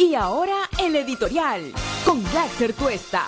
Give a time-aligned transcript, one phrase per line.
[0.00, 1.72] Y ahora el editorial
[2.04, 3.24] con Glaxer Tuesta.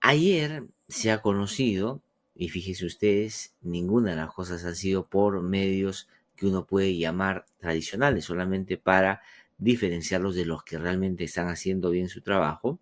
[0.00, 2.00] Ayer se ha conocido,
[2.34, 7.44] y fíjense ustedes, ninguna de las cosas han sido por medios que uno puede llamar
[7.58, 9.20] tradicionales, solamente para
[9.58, 12.78] diferenciarlos de los que realmente están haciendo bien su trabajo,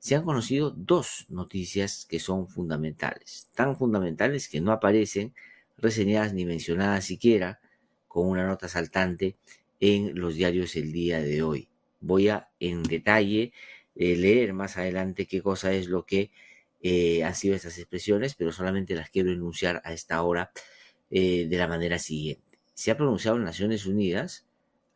[0.00, 5.32] se han conocido dos noticias que son fundamentales, tan fundamentales que no aparecen
[5.82, 7.60] reseñadas ni mencionadas siquiera
[8.08, 9.36] con una nota saltante
[9.80, 11.68] en los diarios el día de hoy.
[12.00, 13.52] Voy a en detalle
[13.96, 16.30] eh, leer más adelante qué cosa es lo que
[16.80, 20.52] eh, han sido estas expresiones, pero solamente las quiero enunciar a esta hora
[21.10, 22.58] eh, de la manera siguiente.
[22.74, 24.46] Se ha pronunciado en Naciones Unidas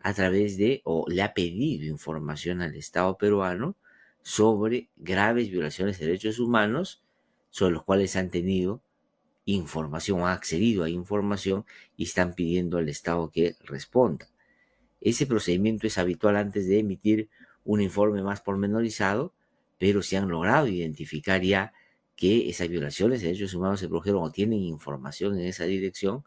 [0.00, 3.76] a través de, o le ha pedido información al Estado peruano
[4.22, 7.02] sobre graves violaciones de derechos humanos
[7.50, 8.82] sobre los cuales han tenido
[9.46, 11.64] información, han accedido a información
[11.96, 14.28] y están pidiendo al Estado que responda.
[15.00, 17.28] Ese procedimiento es habitual antes de emitir
[17.64, 19.32] un informe más pormenorizado,
[19.78, 21.72] pero si han logrado identificar ya
[22.16, 26.24] que esas violaciones de derechos humanos se produjeron o tienen información en esa dirección,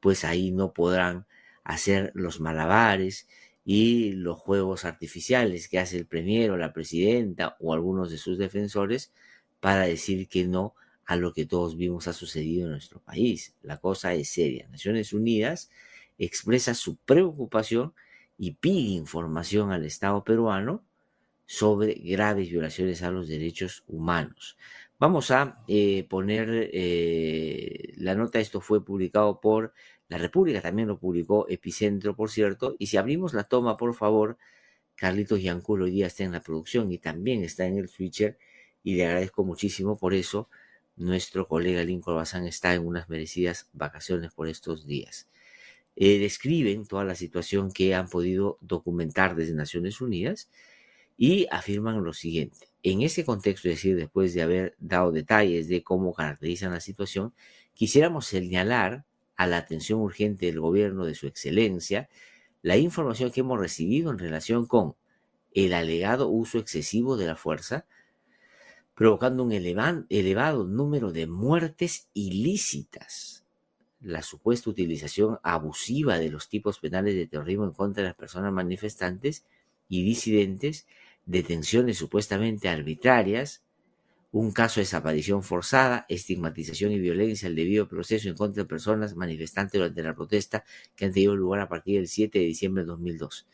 [0.00, 1.26] pues ahí no podrán
[1.64, 3.28] hacer los malabares
[3.64, 9.12] y los juegos artificiales que hace el premier la presidenta o algunos de sus defensores
[9.60, 10.74] para decir que no
[11.08, 13.56] a lo que todos vimos ha sucedido en nuestro país.
[13.62, 14.68] La cosa es seria.
[14.68, 15.70] Naciones Unidas
[16.18, 17.94] expresa su preocupación
[18.36, 20.84] y pide información al Estado peruano
[21.46, 24.56] sobre graves violaciones a los derechos humanos.
[25.00, 29.72] Vamos a eh, poner eh, la nota, esto fue publicado por
[30.08, 32.74] la República también lo publicó Epicentro, por cierto.
[32.78, 34.38] Y si abrimos la toma, por favor,
[34.94, 38.38] Carlitos Yanculo hoy día está en la producción y también está en el switcher.
[38.82, 40.48] Y le agradezco muchísimo por eso.
[40.98, 45.28] Nuestro colega Lincoln Bazán está en unas merecidas vacaciones por estos días.
[45.94, 50.50] Eh, describen toda la situación que han podido documentar desde Naciones Unidas
[51.16, 52.68] y afirman lo siguiente.
[52.82, 57.32] En ese contexto, es decir, después de haber dado detalles de cómo caracterizan la situación,
[57.74, 59.04] quisiéramos señalar
[59.36, 62.08] a la atención urgente del gobierno de su excelencia
[62.62, 64.96] la información que hemos recibido en relación con
[65.52, 67.86] el alegado uso excesivo de la fuerza,
[68.98, 73.44] provocando un elevado número de muertes ilícitas,
[74.00, 78.52] la supuesta utilización abusiva de los tipos penales de terrorismo en contra de las personas
[78.52, 79.44] manifestantes
[79.88, 80.88] y disidentes,
[81.26, 83.62] detenciones supuestamente arbitrarias,
[84.32, 89.14] un caso de desaparición forzada, estigmatización y violencia al debido proceso en contra de personas
[89.14, 90.64] manifestantes durante la protesta
[90.96, 93.46] que han tenido lugar a partir del 7 de diciembre de 2002.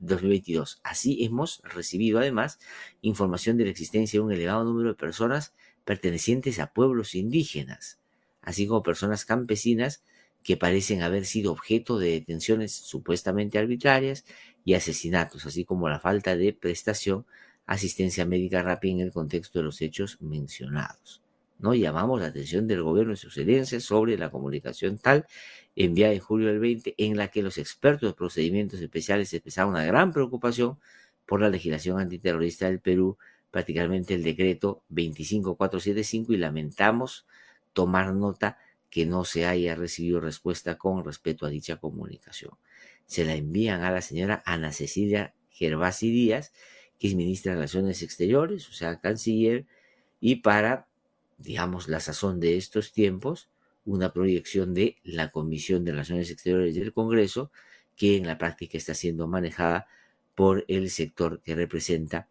[0.00, 0.80] 2022.
[0.82, 2.58] Así hemos recibido además
[3.02, 7.98] información de la existencia de un elevado número de personas pertenecientes a pueblos indígenas,
[8.42, 10.02] así como personas campesinas
[10.42, 14.24] que parecen haber sido objeto de detenciones supuestamente arbitrarias
[14.64, 17.26] y asesinatos, así como la falta de prestación
[17.66, 21.22] asistencia médica rápida en el contexto de los hechos mencionados.
[21.60, 21.74] ¿no?
[21.74, 25.26] Llamamos la atención del gobierno de su excelencia sobre la comunicación tal
[25.84, 29.84] enviada en julio del 20 en la que los expertos de procedimientos especiales expresaron una
[29.84, 30.78] gran preocupación
[31.26, 33.16] por la legislación antiterrorista del Perú,
[33.50, 37.26] prácticamente el decreto 25475 y lamentamos
[37.72, 38.58] tomar nota
[38.90, 42.52] que no se haya recibido respuesta con respecto a dicha comunicación.
[43.06, 46.52] Se la envían a la señora Ana Cecilia Gervasi Díaz,
[46.98, 49.66] que es ministra de Relaciones Exteriores, o sea, canciller,
[50.20, 50.88] y para,
[51.38, 53.48] digamos, la sazón de estos tiempos,
[53.84, 57.50] una proyección de la Comisión de Relaciones Exteriores del Congreso,
[57.96, 59.86] que en la práctica está siendo manejada
[60.34, 62.28] por el sector que representa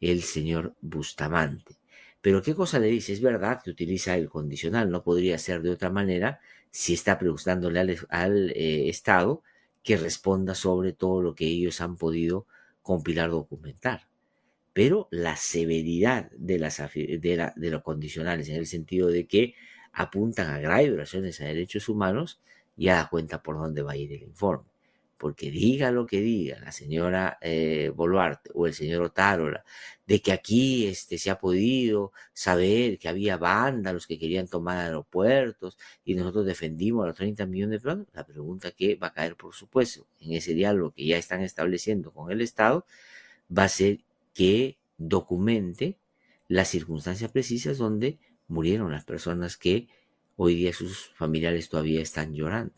[0.00, 1.76] el señor Bustamante.
[2.20, 3.12] Pero ¿qué cosa le dice?
[3.12, 7.98] Es verdad que utiliza el condicional, no podría ser de otra manera si está preguntándole
[8.08, 9.42] al, eh, Estado
[9.82, 12.46] que responda sobre todo lo que ellos han podido
[12.82, 14.06] compilar, documentar
[14.72, 19.54] pero la severidad de, las, de, los condicionales, en el sentido de que
[19.92, 22.40] apuntan a graves violaciones a derechos humanos,
[22.76, 24.70] ya da cuenta por dónde va a ir el informe.
[25.18, 29.64] Porque diga lo que diga la señora eh, Boluarte o el señor Otárola,
[30.04, 35.78] de que aquí este, se ha podido saber que había vándalos que querían tomar aeropuertos
[36.04, 39.36] y nosotros defendimos a los 30 millones de pesos, la pregunta que va a caer,
[39.36, 42.84] por supuesto, en ese diálogo que ya están estableciendo con el Estado,
[43.56, 44.00] va a ser
[44.34, 45.98] que documente
[46.48, 48.18] las circunstancias precisas donde
[48.52, 49.88] murieron las personas que
[50.36, 52.74] hoy día sus familiares todavía están llorando.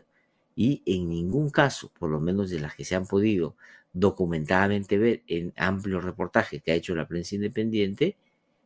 [0.57, 3.57] Y en ningún caso, por lo menos de las que se han podido
[3.93, 8.17] documentadamente ver en amplios reportajes que ha hecho la prensa independiente,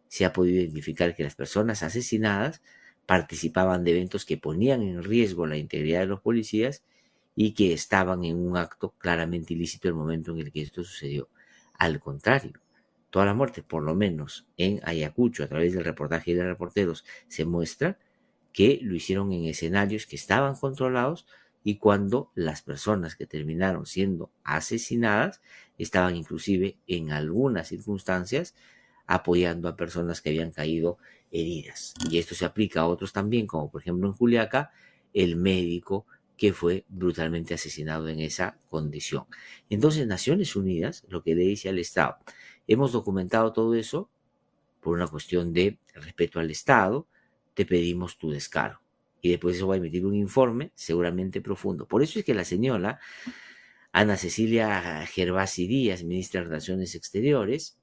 [0.09, 2.63] se ha podido identificar que las personas asesinadas
[3.07, 6.83] participaban de eventos que ponían en riesgo la integridad de los policías
[7.35, 11.29] y que estaban en un acto claramente ilícito el momento en el que esto sucedió.
[11.75, 12.61] Al contrario,
[13.11, 17.45] todas las muertes, por lo menos en Ayacucho, a través del reportaje de reporteros, se
[17.45, 17.99] muestra
[18.53, 21.27] que lo hicieron en escenarios que estaban controlados
[21.65, 25.41] y cuando las personas que terminaron siendo asesinadas
[25.77, 28.55] estaban inclusive en algunas circunstancias
[29.07, 30.99] apoyando a personas que habían caído
[31.31, 31.95] heridas.
[32.11, 34.71] Y esto se aplica a otros también, como por ejemplo en Juliaca,
[35.13, 36.07] el médico
[36.37, 39.25] que fue brutalmente asesinado en esa condición.
[39.69, 42.19] Entonces, Naciones Unidas lo que le dice al Estado,
[42.69, 44.09] hemos documentado todo eso
[44.81, 47.09] por una cuestión de respeto al Estado,
[47.55, 48.81] te pedimos tu descaro.
[49.21, 51.89] Y después eso va a emitir un informe seguramente profundo.
[51.89, 53.01] Por eso es que la señora
[53.91, 57.79] Ana Cecilia Gervasi Díaz, ministra de Relaciones Exteriores,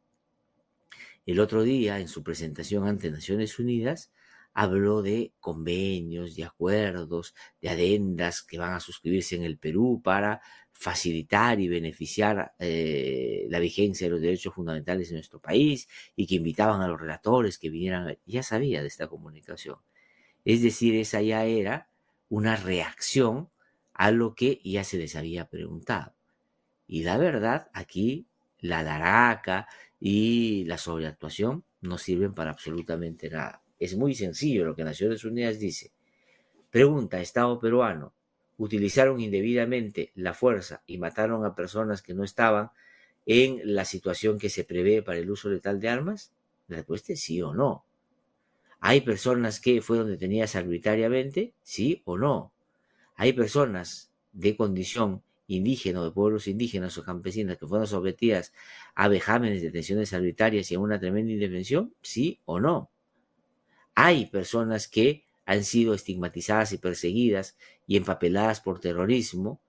[1.26, 4.12] el otro día en su presentación ante Naciones Unidas,
[4.54, 10.42] habló de convenios, de acuerdos, de adendas que van a suscribirse en el Perú para
[10.78, 16.36] facilitar y beneficiar eh, la vigencia de los derechos fundamentales en nuestro país y que
[16.36, 18.18] invitaban a los relatores que vinieran.
[18.26, 19.78] Ya sabía de esta comunicación.
[20.44, 21.90] Es decir, esa ya era
[22.30, 23.50] una reacción
[23.94, 26.14] a lo que ya se les había preguntado.
[26.88, 28.28] Y la verdad, aquí
[28.60, 29.68] la daraca
[30.00, 33.64] y la sobreactuación no sirven para absolutamente nada.
[33.80, 35.94] Es muy sencillo lo que Naciones Unidas dice.
[36.70, 38.14] Pregunta, Estado peruano,
[38.58, 42.72] ¿utilizaron indebidamente la fuerza y mataron a personas que no estaban
[43.26, 46.32] en la situación que se prevé para el uso letal de armas?
[46.68, 47.86] La respuesta es sí o no.
[48.80, 51.54] ¿Hay personas que fueron detenidas arbitrariamente?
[51.64, 52.52] Sí o no.
[53.16, 58.54] ¿Hay personas de condición indígena o de pueblos indígenas o campesinas que fueron sometidas
[58.94, 61.94] a vejámenes, detenciones arbitrarias y a una tremenda indefensión?
[62.02, 62.90] Sí o no.
[63.96, 67.58] Hay personas que han sido estigmatizadas y perseguidas
[67.88, 69.62] y empapeladas por terrorismo,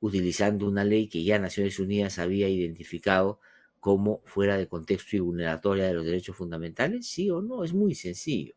[0.00, 3.40] utilizando una ley que ya Naciones Unidas había identificado
[3.80, 7.06] como fuera de contexto y vulneratoria de los derechos fundamentales?
[7.06, 7.64] ¿Sí o no?
[7.64, 8.54] Es muy sencillo.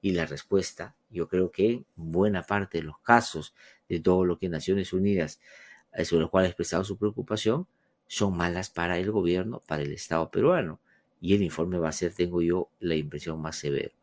[0.00, 3.54] Y la respuesta, yo creo que en buena parte de los casos
[3.88, 5.40] de todo lo que Naciones Unidas,
[5.92, 7.66] eh, sobre los cuales ha expresado su preocupación,
[8.06, 10.80] son malas para el gobierno, para el Estado peruano.
[11.20, 13.95] Y el informe va a ser, tengo yo, la impresión más severo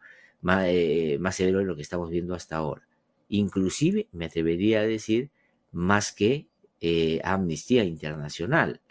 [0.44, 2.88] más, eh, más severo de lo que estamos viendo hasta ahora.
[3.30, 5.31] Inclusive, me atrevería a decir,
[5.72, 6.48] más que
[6.81, 8.81] eh, Amnistía Internacional,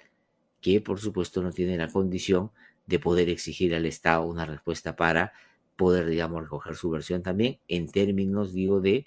[0.61, 2.51] que por supuesto no tiene la condición
[2.87, 5.33] de poder exigir al Estado una respuesta para
[5.77, 9.07] poder, digamos, recoger su versión también en términos, digo, de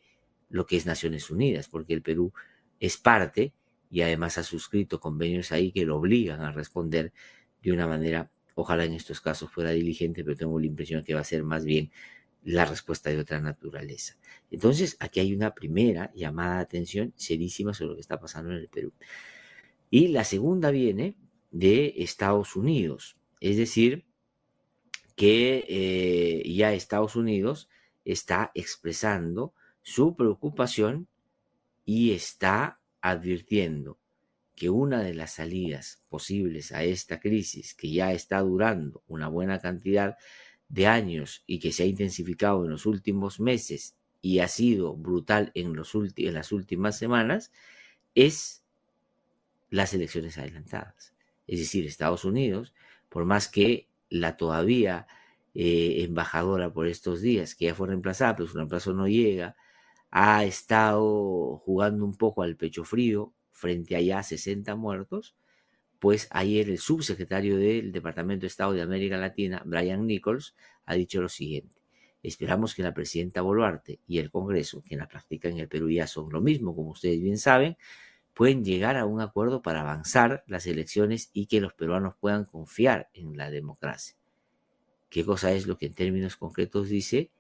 [0.50, 2.32] lo que es Naciones Unidas, porque el Perú
[2.80, 3.54] es parte
[3.90, 7.12] y además ha suscrito convenios ahí que lo obligan a responder
[7.64, 11.22] de una manera, ojalá en estos casos fuera diligente, pero tengo la impresión que va
[11.22, 11.92] a ser más bien
[12.46, 14.16] la respuesta de otra naturaleza.
[14.52, 18.60] Entonces, aquí hay una primera llamada de atención serísima sobre lo que está pasando en
[18.60, 18.94] el Perú.
[19.90, 21.16] Y la segunda viene
[21.52, 24.06] de Estados Unidos, es decir,
[25.16, 27.68] que eh, ya Estados Unidos
[28.04, 31.08] está expresando su preocupación
[31.84, 33.98] y está advirtiendo
[34.56, 39.60] que una de las salidas posibles a esta crisis, que ya está durando una buena
[39.60, 40.16] cantidad
[40.70, 45.52] de años y que se ha intensificado en los últimos meses y ha sido brutal
[45.54, 47.52] en, los en las últimas semanas,
[48.16, 48.64] es
[49.70, 51.14] las elecciones adelantadas.
[51.48, 52.74] Es decir, Estados Unidos,
[53.10, 55.08] por más que la todavía
[55.54, 59.56] eh, embajadora por estos días, que ya fue reemplazada, pero su reemplazo no llega,
[60.12, 65.36] ha estado jugando un poco al pecho frío frente a ya 60 muertos,
[66.00, 71.22] pues ayer el subsecretario del Departamento de Estado de América Latina, Brian Nichols, ha dicho
[71.22, 71.76] lo siguiente.
[72.22, 75.90] Esperamos que la presidenta Boluarte y el Congreso, que en la práctica en el Perú
[75.90, 77.78] ya son lo mismo, como ustedes bien saben,
[78.34, 83.10] pueden llegar a un acuerdo para avanzar las elecciones y que los peruanos puedan confiar
[83.14, 84.18] en la democracia.
[85.10, 87.32] ¿Qué cosa es lo que en términos concretos dice?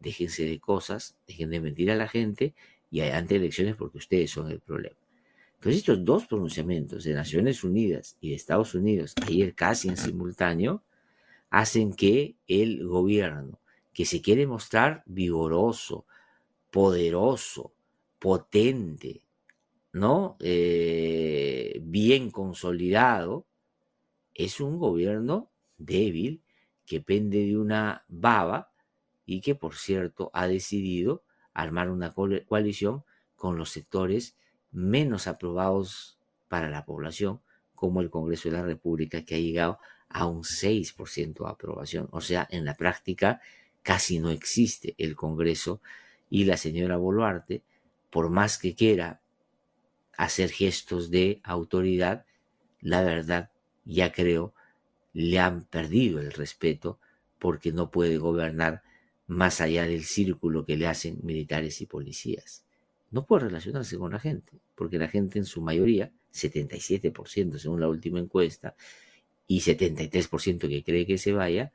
[0.00, 2.54] Déjense de cosas, dejen de mentir a la gente
[2.90, 5.03] y adelante elecciones porque ustedes son el problema.
[5.64, 10.82] Entonces estos dos pronunciamientos de Naciones Unidas y de Estados Unidos, ayer casi en simultáneo,
[11.48, 13.58] hacen que el gobierno,
[13.94, 16.04] que se quiere mostrar vigoroso,
[16.70, 17.72] poderoso,
[18.18, 19.22] potente,
[19.94, 20.36] ¿no?
[20.40, 23.46] Eh, bien consolidado,
[24.34, 26.42] es un gobierno débil
[26.84, 28.70] que pende de una baba
[29.24, 31.22] y que, por cierto, ha decidido
[31.54, 33.02] armar una coalición
[33.34, 34.36] con los sectores
[34.74, 37.40] menos aprobados para la población,
[37.74, 39.78] como el Congreso de la República, que ha llegado
[40.08, 42.08] a un 6% de aprobación.
[42.10, 43.40] O sea, en la práctica,
[43.82, 45.80] casi no existe el Congreso
[46.28, 47.62] y la señora Boluarte,
[48.10, 49.20] por más que quiera
[50.16, 52.26] hacer gestos de autoridad,
[52.80, 53.50] la verdad,
[53.84, 54.54] ya creo,
[55.12, 56.98] le han perdido el respeto
[57.38, 58.82] porque no puede gobernar
[59.26, 62.64] más allá del círculo que le hacen militares y policías.
[63.10, 67.88] No puede relacionarse con la gente, porque la gente en su mayoría, 77% según la
[67.88, 68.74] última encuesta,
[69.46, 71.72] y 73% que cree que se vaya,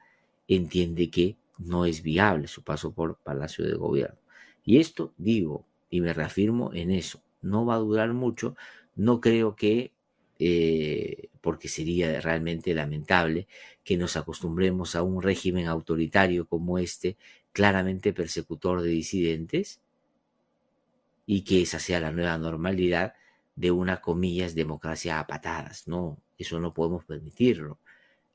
[0.47, 4.17] entiende que no es viable su paso por Palacio de Gobierno.
[4.63, 8.55] Y esto digo, y me reafirmo en eso, no va a durar mucho,
[8.95, 9.91] no creo que,
[10.39, 13.47] eh, porque sería realmente lamentable
[13.83, 17.17] que nos acostumbremos a un régimen autoritario como este,
[17.51, 19.79] claramente persecutor de disidentes,
[21.31, 23.13] y que esa sea la nueva normalidad
[23.55, 25.87] de una, comillas, democracia a patadas.
[25.87, 27.77] No, eso no podemos permitirlo.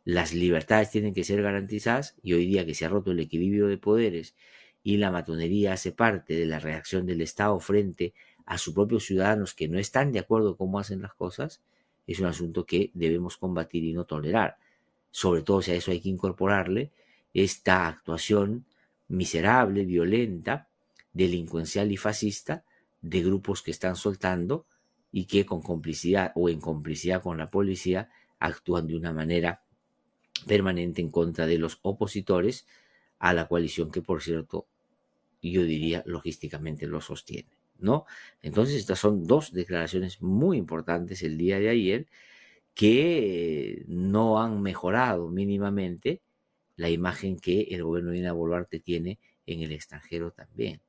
[0.04, 3.66] Las libertades tienen que ser garantizadas y hoy día que se ha roto el equilibrio
[3.66, 4.36] de poderes
[4.84, 8.14] y la matonería hace parte de la reacción del Estado frente
[8.46, 11.62] a sus propios ciudadanos que no están de acuerdo con cómo hacen las cosas,
[12.06, 14.56] es un asunto que debemos combatir y no tolerar.
[15.10, 16.92] Sobre todo si a eso hay que incorporarle
[17.32, 18.66] esta actuación
[19.08, 20.68] miserable, violenta,
[21.12, 22.62] delincuencial y fascista
[23.04, 24.66] de grupos que están soltando
[25.12, 28.08] y que con complicidad o en complicidad con la policía
[28.38, 29.62] actúan de una manera
[30.46, 32.66] permanente en contra de los opositores
[33.18, 34.66] a la coalición que, por cierto,
[35.42, 38.06] yo diría logísticamente lo sostiene, ¿no?
[38.40, 42.06] Entonces, estas son dos declaraciones muy importantes el día de ayer
[42.74, 46.22] que no han mejorado mínimamente
[46.76, 50.80] la imagen que el gobierno de Dina Boluarte tiene en el extranjero también.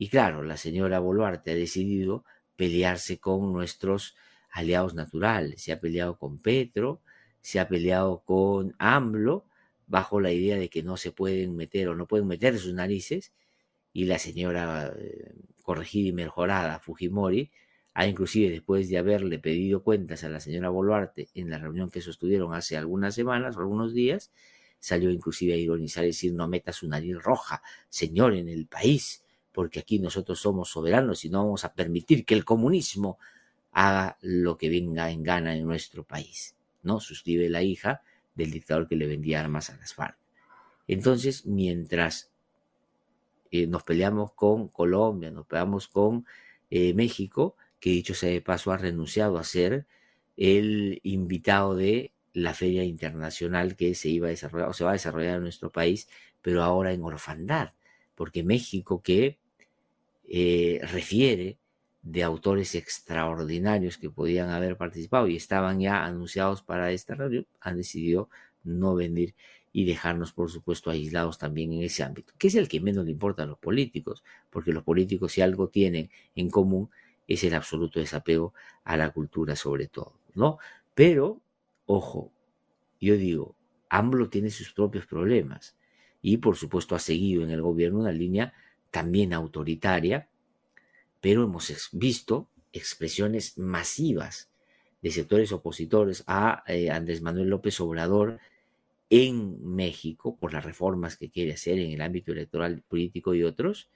[0.00, 2.24] Y claro, la señora Boluarte ha decidido
[2.56, 4.16] pelearse con nuestros
[4.50, 5.60] aliados naturales.
[5.62, 7.02] Se ha peleado con Petro,
[7.42, 9.44] se ha peleado con AMLO,
[9.86, 13.34] bajo la idea de que no se pueden meter o no pueden meter sus narices,
[13.92, 17.50] y la señora eh, corregida y mejorada Fujimori
[17.92, 22.00] ha inclusive después de haberle pedido cuentas a la señora Boluarte en la reunión que
[22.00, 24.32] sostuvieron hace algunas semanas o algunos días,
[24.78, 29.22] salió inclusive a ironizar y decir no meta su nariz roja, señor, en el país,
[29.52, 33.18] porque aquí nosotros somos soberanos y no vamos a permitir que el comunismo
[33.72, 36.56] haga lo que venga en gana en nuestro país.
[36.82, 36.98] ¿No?
[36.98, 38.02] Suscribe la hija
[38.34, 40.16] del dictador que le vendía armas a las FARC.
[40.88, 42.30] Entonces, mientras
[43.50, 46.24] eh, nos peleamos con Colombia, nos peleamos con
[46.70, 49.86] eh, México, que dicho sea de paso ha renunciado a ser
[50.36, 54.94] el invitado de la feria internacional que se iba a desarrollar o se va a
[54.94, 56.08] desarrollar en nuestro país,
[56.42, 57.72] pero ahora en orfandad,
[58.20, 59.38] porque México que
[60.28, 61.56] eh, refiere
[62.02, 67.78] de autores extraordinarios que podían haber participado y estaban ya anunciados para esta reunión, han
[67.78, 68.28] decidido
[68.62, 69.34] no venir
[69.72, 73.12] y dejarnos, por supuesto, aislados también en ese ámbito, que es el que menos le
[73.12, 76.90] importa a los políticos, porque los políticos si algo tienen en común
[77.26, 78.52] es el absoluto desapego
[78.84, 80.58] a la cultura sobre todo, ¿no?
[80.92, 81.40] Pero,
[81.86, 82.30] ojo,
[83.00, 83.56] yo digo,
[83.88, 85.74] AMLO tiene sus propios problemas
[86.22, 88.52] y, por supuesto, ha seguido en el gobierno una línea
[88.90, 90.28] también autoritaria,
[91.20, 94.50] pero hemos visto expresiones masivas
[95.02, 98.38] de sectores opositores a eh, Andrés Manuel López Obrador
[99.08, 103.88] en México por las reformas que quiere hacer en el ámbito electoral, político y otros,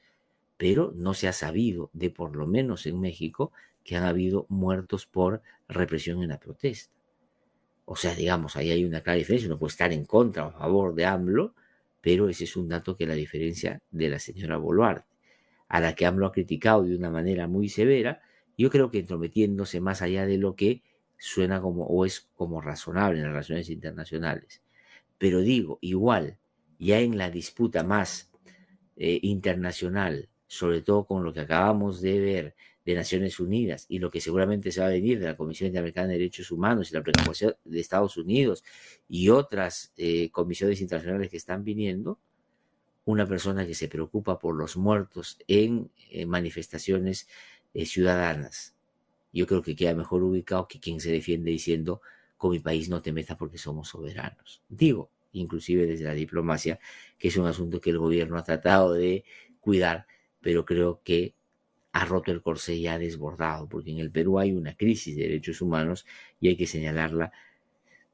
[0.56, 3.52] pero no se ha sabido de por lo menos en México
[3.84, 6.92] que han habido muertos por represión en la protesta.
[7.84, 10.52] O sea, digamos, ahí hay una clara diferencia, uno puede estar en contra o a
[10.52, 11.54] favor de AMLO,
[12.04, 15.08] pero ese es un dato que la diferencia de la señora Boluarte,
[15.68, 18.20] a la que AMLO ha criticado de una manera muy severa,
[18.58, 20.82] yo creo que entrometiéndose más allá de lo que
[21.16, 24.62] suena como o es como razonable en las relaciones internacionales.
[25.16, 26.36] Pero digo, igual,
[26.78, 28.30] ya en la disputa más
[28.96, 34.10] eh, internacional, sobre todo con lo que acabamos de ver de Naciones Unidas y lo
[34.10, 37.02] que seguramente se va a venir de la Comisión Interamericana de Derechos Humanos y la
[37.02, 38.62] Preocupación de Estados Unidos
[39.08, 42.18] y otras eh, comisiones internacionales que están viniendo,
[43.06, 47.28] una persona que se preocupa por los muertos en eh, manifestaciones
[47.72, 48.74] eh, ciudadanas.
[49.32, 52.00] Yo creo que queda mejor ubicado que quien se defiende diciendo,
[52.36, 54.62] con mi país no te metas porque somos soberanos.
[54.68, 56.78] Digo, inclusive desde la diplomacia,
[57.18, 59.24] que es un asunto que el gobierno ha tratado de
[59.60, 60.06] cuidar,
[60.40, 61.34] pero creo que
[61.94, 65.22] ha roto el corsé y ha desbordado, porque en el Perú hay una crisis de
[65.22, 66.04] derechos humanos
[66.40, 67.30] y hay que señalarla,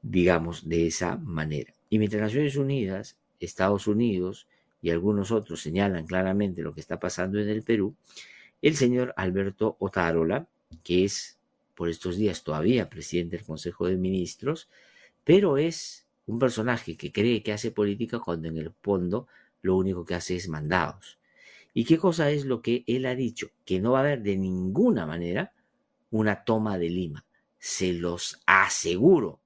[0.03, 1.73] digamos, de esa manera.
[1.89, 4.47] Y mientras Naciones Unidas, Estados Unidos
[4.83, 7.95] y algunos otros señalan claramente lo que está pasando en el Perú,
[8.61, 10.47] el señor Alberto Otárola,
[10.83, 11.39] que es
[11.73, 14.69] por estos días todavía presidente del Consejo de Ministros,
[15.23, 19.27] pero es un personaje que cree que hace política cuando en el fondo
[19.63, 21.17] lo único que hace es mandados.
[21.73, 23.51] ¿Y qué cosa es lo que él ha dicho?
[23.65, 25.53] Que no va a haber de ninguna manera
[26.09, 27.25] una toma de Lima.
[27.57, 29.39] Se los aseguro,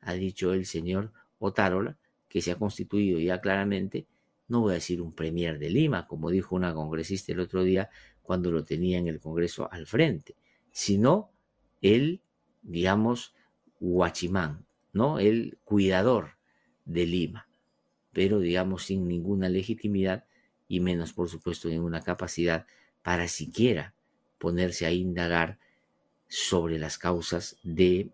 [0.00, 1.96] ha dicho el señor Otárola,
[2.28, 4.06] que se ha constituido ya claramente,
[4.48, 7.88] no voy a decir un premier de Lima, como dijo una congresista el otro día
[8.22, 10.36] cuando lo tenía en el Congreso al frente,
[10.70, 11.30] sino
[11.80, 12.20] el,
[12.62, 13.34] digamos,
[13.80, 15.18] guachimán, ¿no?
[15.18, 16.36] El cuidador
[16.84, 17.48] de Lima,
[18.12, 20.24] pero digamos sin ninguna legitimidad
[20.72, 22.64] y menos, por supuesto, ninguna capacidad
[23.02, 23.92] para siquiera
[24.38, 25.58] ponerse a indagar
[26.28, 28.08] sobre las causas de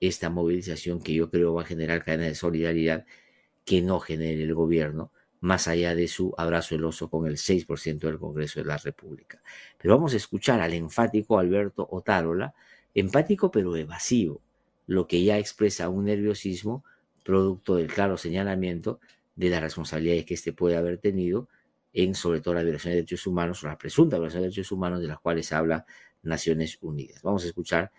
[0.00, 3.04] esta movilización que yo creo va a generar cadena de solidaridad
[3.66, 7.98] que no genere el gobierno, más allá de su abrazo el oso con el 6%
[7.98, 9.42] del Congreso de la República.
[9.76, 12.54] Pero vamos a escuchar al enfático Alberto Otárola,
[12.94, 14.40] empático pero evasivo,
[14.86, 16.86] lo que ya expresa un nerviosismo
[17.22, 18.98] producto del claro señalamiento
[19.36, 21.50] de las responsabilidades que éste puede haber tenido
[21.92, 25.00] en sobre todo la violación de derechos humanos o la presunta violación de derechos humanos
[25.00, 25.84] de las cuales habla
[26.22, 27.22] Naciones Unidas.
[27.22, 27.90] Vamos a escuchar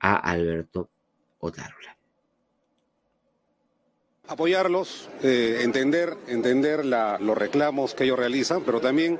[0.00, 0.90] a Alberto
[1.38, 1.96] Otárola.
[4.26, 9.18] Apoyarlos, eh, entender, entender los reclamos que ellos realizan, pero también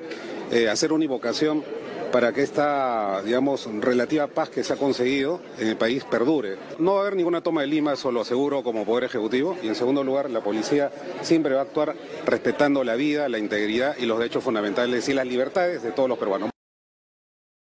[0.51, 1.65] eh, hacer una invocación
[2.13, 6.57] para que esta, digamos, relativa paz que se ha conseguido en el país perdure.
[6.79, 9.57] No va a haber ninguna toma de Lima, eso lo aseguro como Poder Ejecutivo.
[9.63, 10.91] Y en segundo lugar, la policía
[11.23, 15.27] siempre va a actuar respetando la vida, la integridad y los derechos fundamentales y las
[15.27, 16.51] libertades de todos los peruanos.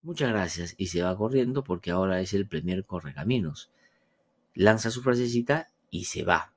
[0.03, 0.75] Muchas gracias.
[0.79, 3.71] Y se va corriendo porque ahora es el primer correcaminos.
[4.55, 6.53] Lanza su frasecita y se va.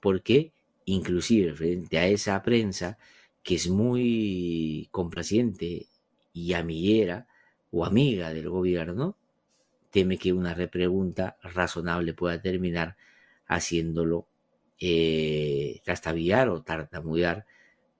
[0.00, 0.52] Porque
[0.84, 2.98] inclusive frente a esa prensa
[3.42, 5.86] que es muy complaciente
[6.36, 7.26] y amiguera
[7.70, 9.16] o amiga del gobierno,
[9.90, 12.98] teme que una repregunta razonable pueda terminar
[13.46, 14.28] haciéndolo
[14.78, 17.46] eh, trastabillar o tartamudear,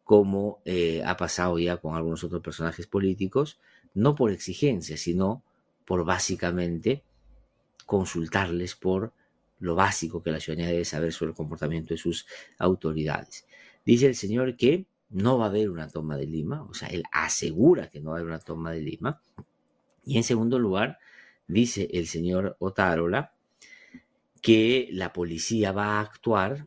[0.04, 3.58] como eh, ha pasado ya con algunos otros personajes políticos,
[3.94, 5.42] no por exigencia, sino
[5.86, 7.04] por básicamente
[7.86, 9.14] consultarles por
[9.60, 12.26] lo básico que la ciudadanía debe saber sobre el comportamiento de sus
[12.58, 13.46] autoridades.
[13.86, 17.04] Dice el señor que no va a haber una toma de Lima, o sea, él
[17.12, 19.20] asegura que no va a haber una toma de Lima.
[20.04, 20.98] Y en segundo lugar,
[21.46, 23.32] dice el señor Otárola
[24.42, 26.66] que la policía va a actuar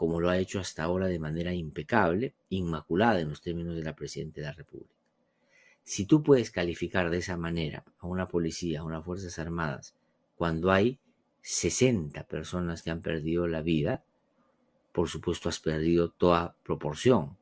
[0.00, 3.94] como lo ha hecho hasta ahora de manera impecable, inmaculada en los términos de la
[3.94, 4.94] Presidenta de la República.
[5.84, 9.94] Si tú puedes calificar de esa manera a una policía, a unas Fuerzas Armadas,
[10.36, 10.98] cuando hay
[11.42, 14.02] 60 personas que han perdido la vida,
[14.92, 17.36] por supuesto has perdido toda proporción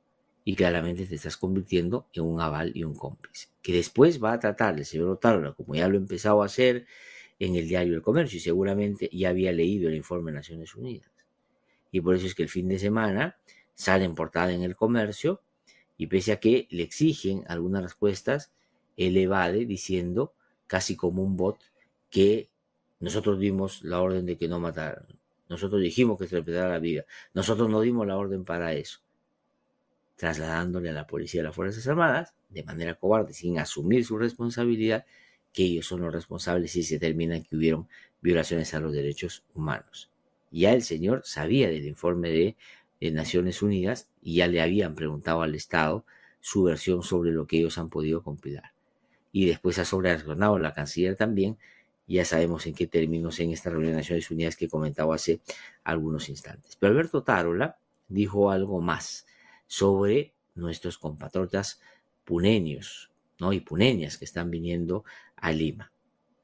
[0.49, 4.41] y claramente te estás convirtiendo en un aval y un cómplice, que después va a
[4.41, 6.87] tratar el señor Otárola, como ya lo he empezado a hacer
[7.39, 11.11] en el diario El Comercio, y seguramente ya había leído el informe de Naciones Unidas.
[11.93, 13.37] Y por eso es que el fin de semana
[13.75, 15.43] sale en portada en El Comercio,
[15.99, 18.51] y pese a que le exigen algunas respuestas,
[18.97, 20.33] él evade diciendo,
[20.67, 21.59] casi como un bot,
[22.09, 22.49] que
[23.01, 25.05] nosotros dimos la orden de que no mataran.
[25.51, 27.05] Nosotros dijimos que se respetara la vida.
[27.35, 29.01] Nosotros no dimos la orden para eso
[30.19, 34.19] trasladándole a la policía y a las Fuerzas Armadas, de manera cobarde, sin asumir su
[34.19, 35.07] responsabilidad,
[35.53, 37.89] que ellos son los responsables si se determina que hubieron
[38.21, 40.11] violaciones a los derechos humanos.
[40.51, 42.57] Ya el señor sabía del informe de,
[43.13, 46.05] Naciones Unidas y ya le habían preguntado al Estado
[46.41, 48.73] su versión sobre lo que ellos han podido compilar.
[49.31, 51.59] Y después ha sobreaccionado la canciller también,
[52.09, 55.41] ya sabemos en qué términos en esta reunión de Naciones Unidas que comentaba hace
[55.85, 56.75] algunos instantes.
[56.75, 57.79] Pero Alberto Tarola
[58.09, 59.28] dijo algo más
[59.69, 61.81] sobre nuestros compatriotas
[62.25, 63.53] puneños ¿no?
[63.53, 65.05] y puneñas que están viniendo
[65.37, 65.93] a Lima.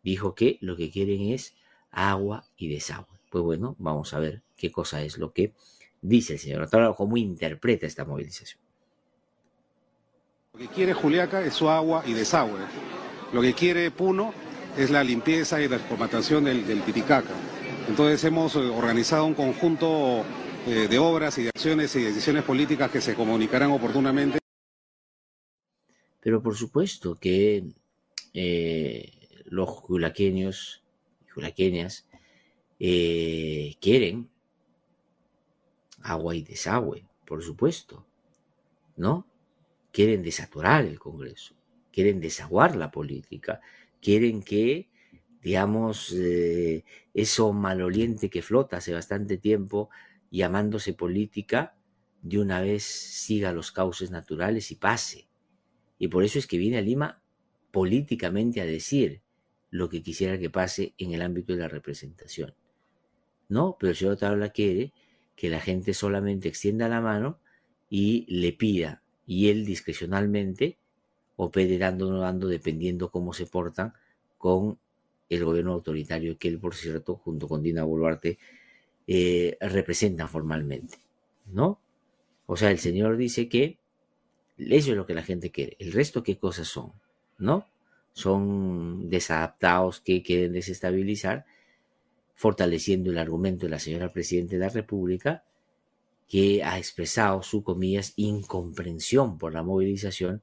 [0.04, 1.56] Dijo que lo que quieren es
[1.90, 3.18] agua y desagüe.
[3.30, 5.52] Pues bueno, vamos a ver qué cosa es lo que
[6.00, 6.62] dice el señor
[6.94, 8.60] cómo interpreta esta movilización.
[10.52, 12.60] Lo que quiere Juliaca es su agua y desagüe.
[13.32, 14.32] Lo que quiere Puno
[14.76, 15.78] es la limpieza y la
[16.44, 17.34] del, del Titicaca.
[17.88, 20.24] Entonces hemos eh, organizado un conjunto
[20.66, 24.38] eh, de obras y de acciones y decisiones políticas que se comunicarán oportunamente.
[26.20, 27.64] Pero por supuesto que
[28.33, 29.12] eh,
[29.44, 30.83] los julaqueños
[31.37, 32.07] y
[32.79, 34.31] eh, quieren
[36.03, 38.07] agua y desagüe, por supuesto,
[38.96, 39.27] ¿no?
[39.92, 41.55] Quieren desaturar el Congreso,
[41.92, 43.61] quieren desaguar la política,
[44.00, 44.88] quieren que,
[45.42, 46.14] digamos,
[47.12, 49.90] eso maloliente que flota hace bastante tiempo
[50.38, 51.77] llamándose política,
[52.23, 55.29] de una vez siga los cauces naturales y pase.
[55.99, 57.23] Y por eso es que viene a Lima
[57.70, 59.23] políticamente a decir
[59.70, 62.55] lo que quisiera que pase en el ámbito de la representación.
[63.49, 64.92] No, pero el señor Tabla quiere
[65.37, 67.38] que la gente solamente extienda la mano
[67.90, 70.79] y le pida y él discrecionalmente
[71.37, 73.94] opere dando o no dando dependiendo cómo se portan
[74.38, 74.79] con
[75.29, 78.38] el gobierno autoritario que él, por cierto, junto con Dina Boluarte,
[79.07, 80.99] eh, representan formalmente,
[81.47, 81.79] ¿no?
[82.47, 83.79] O sea, el señor dice que
[84.59, 85.77] eso es lo que la gente quiere.
[85.79, 86.93] El resto, ¿qué cosas son?
[87.38, 87.67] ¿No?
[88.12, 91.45] Son desadaptados que quieren desestabilizar,
[92.35, 95.45] fortaleciendo el argumento de la señora Presidenta de la República,
[96.29, 100.43] que ha expresado su, comillas, incomprensión por la movilización,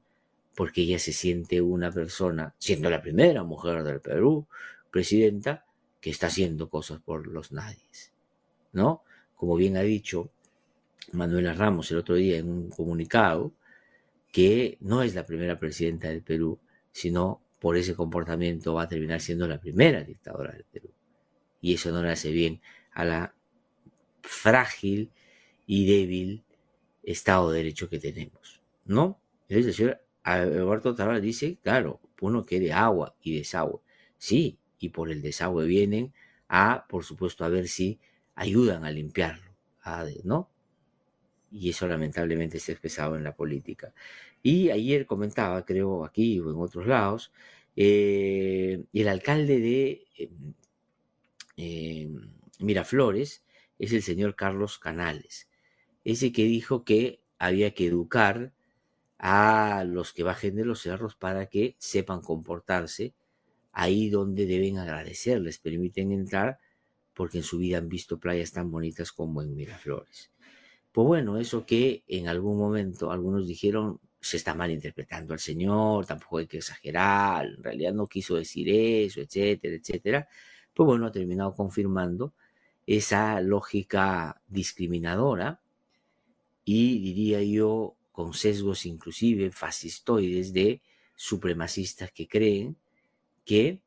[0.56, 4.46] porque ella se siente una persona, siendo la primera mujer del Perú,
[4.92, 5.66] presidenta,
[6.02, 8.11] que está haciendo cosas por los nadies.
[8.74, 9.04] ¿No?
[9.36, 10.30] Como bien ha dicho
[11.12, 13.52] Manuela Ramos el otro día en un comunicado,
[14.32, 16.60] que no es la primera presidenta del Perú,
[16.92, 20.90] sino por ese comportamiento va a terminar siendo la primera dictadora del Perú.
[21.62, 22.62] Y eso no le hace bien
[22.94, 23.34] a la
[24.24, 25.12] frágil
[25.68, 26.44] y débil
[27.04, 29.20] Estado de Derecho que tenemos, ¿no?
[29.48, 33.82] Entonces el señor Alberto Tabara dice, claro, uno quiere agua y desagüe.
[34.18, 36.14] Sí, y por el desagüe vienen
[36.48, 38.00] a, por supuesto, a ver si
[38.42, 39.52] ayudan a limpiarlo,
[40.24, 40.50] ¿no?
[41.52, 43.94] y eso lamentablemente está expresado en la política.
[44.42, 47.32] Y ayer comentaba, creo aquí o en otros lados,
[47.76, 50.54] eh, el alcalde de em,
[51.58, 53.44] em, Miraflores
[53.80, 55.50] es el señor Carlos Canales,
[56.04, 58.54] ese que dijo que había que educar
[59.20, 63.14] a los que bajen de los cerros para que sepan comportarse
[63.74, 66.60] ahí donde deben agradecer, les permiten entrar
[67.22, 70.32] porque en su vida han visto playas tan bonitas como en Miraflores.
[70.92, 76.40] Pues bueno, eso que en algún momento algunos dijeron se está malinterpretando al Señor, tampoco
[76.40, 80.28] hay que exagerar, en realidad no quiso decir eso, etcétera, etcétera.
[80.74, 82.34] Pues bueno, ha terminado confirmando
[82.88, 85.62] esa lógica discriminadora
[86.66, 90.82] y diría yo con sesgos inclusive fascistoides de
[91.16, 92.78] supremacistas que creen
[93.46, 93.80] que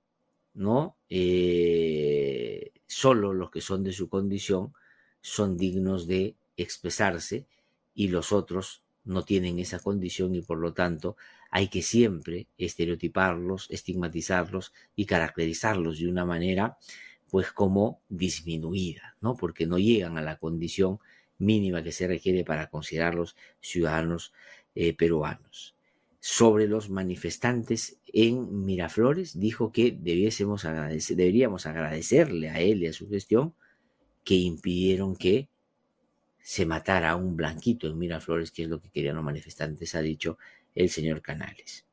[0.54, 2.23] no eh,
[2.94, 4.72] solo los que son de su condición
[5.20, 7.44] son dignos de expresarse
[7.92, 11.16] y los otros no tienen esa condición y por lo tanto
[11.50, 16.78] hay que siempre estereotiparlos, estigmatizarlos y caracterizarlos de una manera
[17.30, 19.34] pues como disminuida, ¿no?
[19.34, 21.00] Porque no llegan a la condición
[21.38, 24.32] mínima que se requiere para considerarlos ciudadanos
[24.76, 25.74] eh, peruanos.
[26.20, 33.08] Sobre los manifestantes en Miraflores, dijo que debiésemos deberíamos agradecerle a él y a su
[33.08, 33.54] gestión
[34.22, 35.48] que impidieron que
[36.38, 40.00] se matara a un blanquito en Miraflores, que es lo que querían los manifestantes, ha
[40.00, 40.38] dicho
[40.76, 41.86] el señor Canales.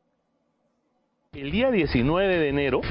[1.33, 2.81] El día 19 de enero,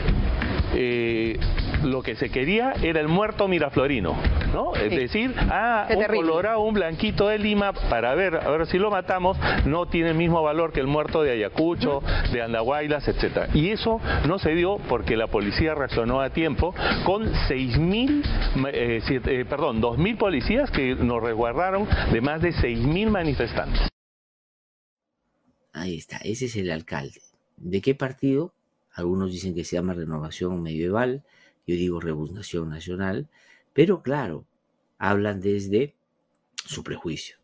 [0.74, 1.38] eh,
[1.82, 4.16] lo que se quería era el muerto miraflorino,
[4.52, 4.74] ¿no?
[4.74, 8.90] Es decir, ah, un colorado, un blanquito de Lima, para ver, a ver si lo
[8.90, 12.02] matamos, no tiene el mismo valor que el muerto de Ayacucho,
[12.32, 13.48] de Andahuaylas, etcétera.
[13.54, 18.22] Y eso no se dio porque la policía reaccionó a tiempo con 6.000,
[18.72, 23.88] eh, eh, perdón, 2.000 policías que nos resguardaron de más de 6.000 manifestantes.
[25.72, 27.20] Ahí está, ese es el alcalde.
[27.56, 28.52] ¿De qué partido?
[28.92, 31.24] Algunos dicen que se llama Renovación Medieval,
[31.66, 33.28] yo digo Revolución Nacional,
[33.72, 34.46] pero claro,
[34.98, 35.94] hablan desde
[36.64, 37.36] su prejuicio,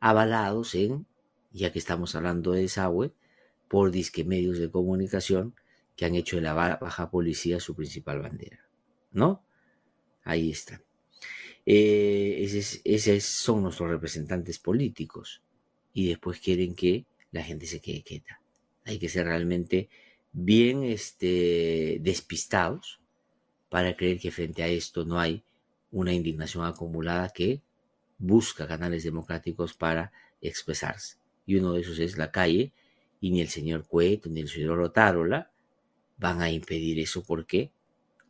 [0.00, 1.06] avalados en,
[1.52, 3.12] ya que estamos hablando de desagüe,
[3.68, 5.54] por disque medios de comunicación
[5.96, 8.66] que han hecho de la baja policía su principal bandera.
[9.12, 9.44] ¿No?
[10.24, 10.82] Ahí está.
[11.64, 12.44] Eh,
[12.84, 15.42] esos, son nuestros representantes políticos.
[15.92, 18.40] Y después quieren que la gente se quede quieta.
[18.84, 19.88] Hay que ser realmente
[20.32, 23.00] bien este, despistados
[23.68, 25.44] para creer que frente a esto no hay
[25.90, 27.60] una indignación acumulada que
[28.18, 31.16] busca canales democráticos para expresarse.
[31.46, 32.72] Y uno de esos es la calle,
[33.20, 35.50] y ni el señor Cueto ni el señor Otárola
[36.18, 37.70] van a impedir eso porque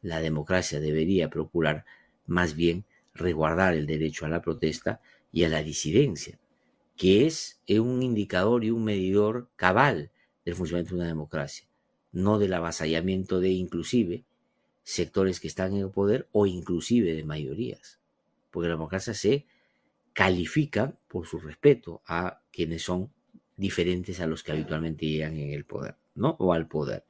[0.02, 1.84] la democracia debería procurar
[2.26, 2.84] más bien
[3.14, 5.00] resguardar el derecho a la protesta
[5.32, 6.38] y a la disidencia,
[6.96, 10.10] que es un indicador y un medidor cabal
[10.44, 11.66] del funcionamiento de una democracia,
[12.12, 14.25] no del avasallamiento de inclusive
[14.85, 17.98] sectores que están en el poder o inclusive de mayorías,
[18.51, 19.46] porque la democracia se
[20.12, 23.11] califica por su respeto a quienes son
[23.57, 26.37] diferentes a los que habitualmente llegan en el poder, ¿no?
[26.38, 27.05] O al poder.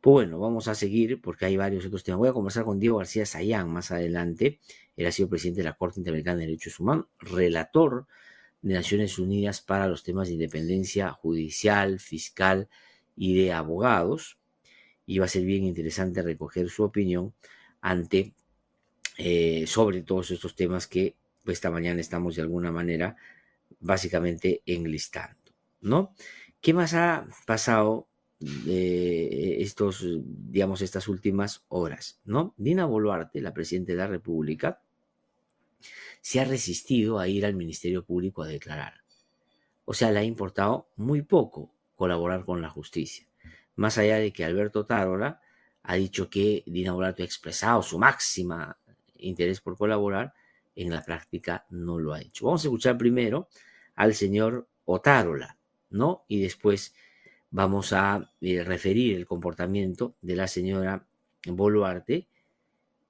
[0.00, 2.18] Pues bueno, vamos a seguir porque hay varios otros temas.
[2.18, 4.58] Voy a conversar con Diego García Sayán más adelante.
[4.96, 8.06] Él ha sido presidente de la Corte Interamericana de Derechos Humanos, relator
[8.62, 12.68] de Naciones Unidas para los temas de independencia judicial, fiscal
[13.16, 14.38] y de abogados
[15.06, 17.34] y va a ser bien interesante recoger su opinión
[17.80, 18.34] ante
[19.18, 23.16] eh, sobre todos estos temas que esta mañana estamos de alguna manera
[23.80, 25.36] básicamente enlistando.
[25.80, 26.14] ¿no?
[26.60, 32.54] ¿Qué más ha pasado de estos, digamos, estas últimas horas, ¿no?
[32.56, 34.82] Dina Boluarte, la presidenta de la República,
[36.20, 38.94] se ha resistido a ir al Ministerio Público a declarar.
[39.84, 41.71] O sea, le ha importado muy poco
[42.02, 43.28] colaborar con la justicia.
[43.76, 45.40] Más allá de que Alberto Tarola
[45.84, 48.76] ha dicho que Dina Boluarte ha expresado su máxima
[49.18, 50.34] interés por colaborar,
[50.74, 52.46] en la práctica no lo ha hecho.
[52.46, 53.46] Vamos a escuchar primero
[53.94, 55.58] al señor Otárola,
[55.90, 56.24] ¿no?
[56.26, 56.92] Y después
[57.52, 61.06] vamos a eh, referir el comportamiento de la señora
[61.46, 62.26] Boluarte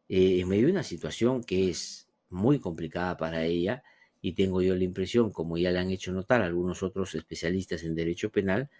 [0.06, 3.82] eh, en medio de una situación que es muy complicada para ella
[4.22, 7.96] y tengo yo la impresión, como ya le han hecho notar algunos otros especialistas en
[7.96, 8.70] derecho penal,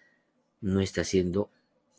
[0.61, 1.51] no está siendo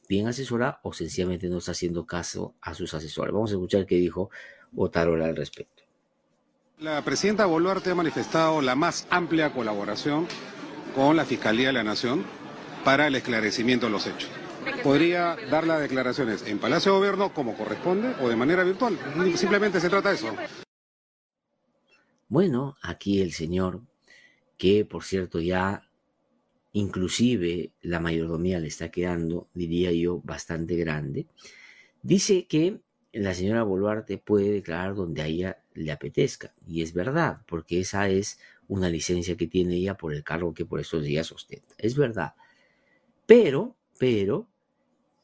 [0.08, 3.34] bien asesorada o sencillamente no está haciendo caso a sus asesores.
[3.34, 4.30] Vamos a escuchar qué dijo
[4.76, 5.84] Otarola al respecto.
[6.80, 10.26] La presidenta Boluarte ha manifestado la más amplia colaboración
[10.96, 12.24] con la Fiscalía de la Nación
[12.86, 14.30] para el esclarecimiento de los hechos.
[14.84, 18.98] Podría dar las declaraciones en Palacio de Gobierno como corresponde o de manera virtual.
[19.36, 20.34] Simplemente se trata de eso.
[22.34, 23.82] Bueno, aquí el señor,
[24.58, 25.88] que por cierto ya
[26.72, 31.28] inclusive la mayordomía le está quedando, diría yo, bastante grande,
[32.02, 32.80] dice que
[33.12, 36.56] la señora Boluarte puede declarar donde a ella le apetezca.
[36.66, 40.66] Y es verdad, porque esa es una licencia que tiene ella por el cargo que
[40.66, 41.76] por estos días ostenta.
[41.78, 42.34] Es verdad.
[43.28, 44.48] Pero, pero,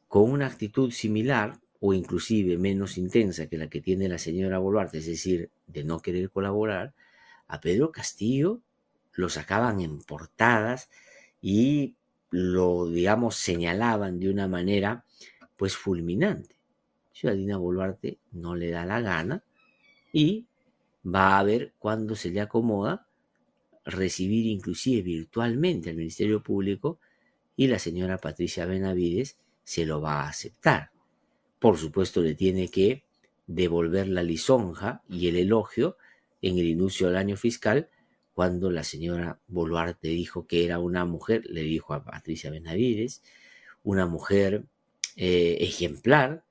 [0.07, 4.99] con una actitud similar o inclusive menos intensa que la que tiene la señora Boluarte,
[4.99, 6.93] es decir, de no querer colaborar,
[7.47, 8.61] a Pedro Castillo
[9.13, 10.89] lo sacaban en portadas
[11.41, 11.95] y
[12.29, 15.05] lo, digamos, señalaban de una manera,
[15.57, 16.55] pues, fulminante.
[17.11, 19.43] Ciudadina Boluarte no le da la gana
[20.13, 20.47] y
[21.05, 23.07] va a ver cuándo se le acomoda
[23.83, 26.99] recibir inclusive virtualmente al Ministerio Público
[27.55, 30.91] y la señora Patricia Benavides se lo va a aceptar.
[31.59, 33.03] Por supuesto, le tiene que
[33.49, 35.97] devolver la lisonja y el elogio
[36.41, 37.89] en el inicio del año fiscal,
[38.35, 43.23] cuando la señora Boluarte dijo que era una mujer, le dijo a Patricia Benavides,
[43.83, 44.65] una mujer
[45.15, 46.43] eh, ejemplar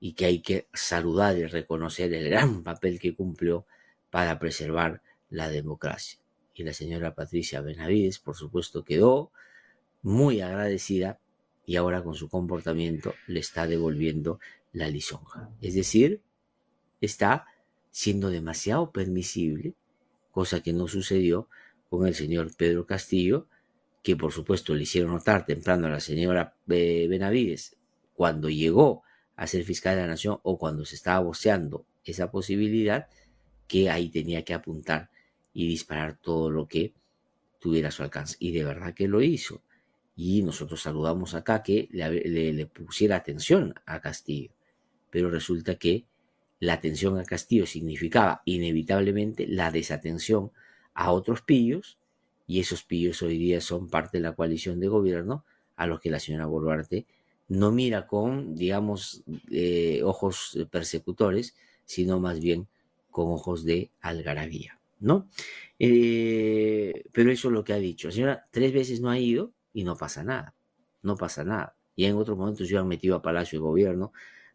[0.00, 3.64] y que hay que saludar y reconocer el gran papel que cumplió
[4.10, 5.00] para preservar
[5.30, 6.18] la democracia.
[6.54, 9.30] Y la señora Patricia Benavides, por supuesto, quedó
[10.02, 11.20] muy agradecida
[11.64, 14.40] y ahora con su comportamiento le está devolviendo
[14.72, 15.48] la lisonja.
[15.60, 16.20] Es decir,
[17.02, 17.46] está
[17.90, 19.74] siendo demasiado permisible,
[20.30, 21.48] cosa que no sucedió
[21.90, 23.46] con el señor Pedro Castillo,
[24.02, 27.76] que por supuesto le hicieron notar temprano a la señora eh, Benavides
[28.14, 29.02] cuando llegó
[29.36, 33.08] a ser fiscal de la nación o cuando se estaba voceando esa posibilidad,
[33.68, 35.10] que ahí tenía que apuntar
[35.52, 36.94] y disparar todo lo que
[37.58, 38.36] tuviera a su alcance.
[38.38, 39.62] Y de verdad que lo hizo
[40.14, 44.52] y nosotros saludamos acá que le, pusiera atención a Castillo,
[45.10, 46.06] pero resulta que
[46.62, 50.52] la atención a Castillo significaba inevitablemente la desatención
[50.94, 51.98] a otros pillos,
[52.46, 55.44] y esos pillos hoy día son parte de la coalición de gobierno
[55.74, 57.04] a los que la señora Boluarte
[57.48, 62.68] no mira con, digamos, eh, ojos persecutores, sino más bien
[63.10, 65.26] con ojos de algarabía, ¿no?
[65.80, 68.06] Eh, pero eso es lo que ha dicho.
[68.06, 70.54] La señora tres veces no ha ido, y no pasa nada,
[71.02, 71.74] no pasa nada.
[71.96, 74.12] Y en otros momentos yo han metido a Palacio de Gobierno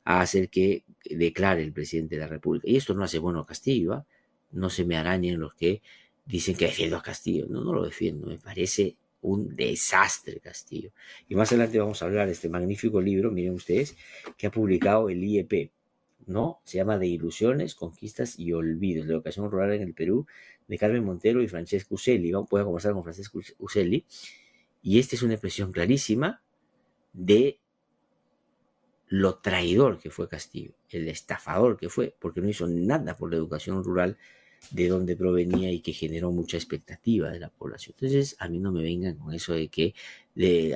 [0.09, 2.65] a hacer que declare el presidente de la República.
[2.69, 4.05] Y esto no hace bueno a Castillo, ¿ah?
[4.51, 5.81] no se me arañen los que
[6.25, 7.45] dicen que defiendo a Castillo.
[7.49, 10.91] No, no lo defiendo, me parece un desastre Castillo.
[11.27, 13.97] Y más adelante vamos a hablar de este magnífico libro, miren ustedes,
[14.37, 15.71] que ha publicado el IEP,
[16.25, 16.61] ¿no?
[16.63, 20.25] Se llama De Ilusiones, Conquistas y Olvidos, la educación rural en el Perú,
[20.69, 22.31] de Carmen Montero y Francesco Uselli.
[22.31, 24.05] Vamos a conversar con Francesco Uselli
[24.81, 26.41] y esta es una expresión clarísima
[27.11, 27.59] de
[29.09, 33.37] lo traidor que fue Castillo, el estafador que fue, porque no hizo nada por la
[33.37, 34.17] educación rural
[34.71, 37.95] de donde provenía y que generó mucha expectativa de la población.
[37.97, 39.93] Entonces, a mí no me vengan con eso de que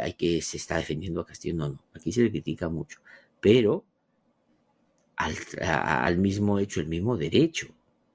[0.01, 1.55] hay que se está defendiendo a Castillo.
[1.55, 2.99] No, no, aquí se le critica mucho,
[3.39, 3.85] pero
[5.17, 7.67] al, al mismo hecho, el mismo derecho,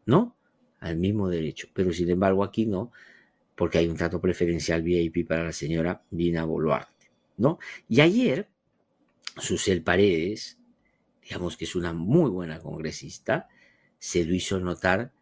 [0.07, 0.37] ¿no?
[0.81, 1.69] Al mismo derecho.
[1.73, 2.93] Pero sin embargo, aquí no,
[3.55, 7.59] porque hay un trato preferencial VIP para la señora Dina Boluarte, ¿no?
[7.89, 8.49] Y ayer,
[9.37, 10.59] Susel Paredes,
[11.23, 13.49] digamos que es una muy buena congresista,
[13.99, 15.13] se lo hizo notar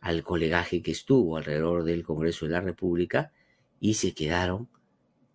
[0.00, 3.32] al colegaje que estuvo alrededor del Congreso de la República
[3.80, 4.68] y se quedaron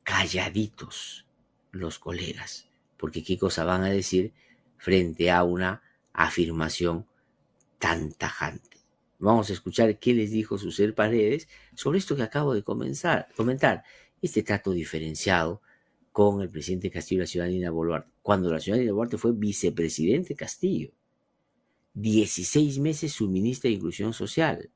[0.04, 1.28] calladitos
[1.72, 2.68] los colegas,
[2.98, 4.34] porque qué cosa van a decir
[4.78, 5.82] frente a una
[6.14, 7.06] afirmación
[7.80, 8.78] tan tajante.
[9.20, 13.84] Vamos a escuchar qué les dijo Susel Paredes sobre esto que acabo de comenzar, comentar.
[14.22, 15.62] este trato diferenciado
[16.12, 20.90] con el presidente Castillo y la ciudadanía Boluarte, cuando la ciudadanía Boluarte fue vicepresidente Castillo.
[21.94, 24.72] 16 meses su ministra de Inclusión Social.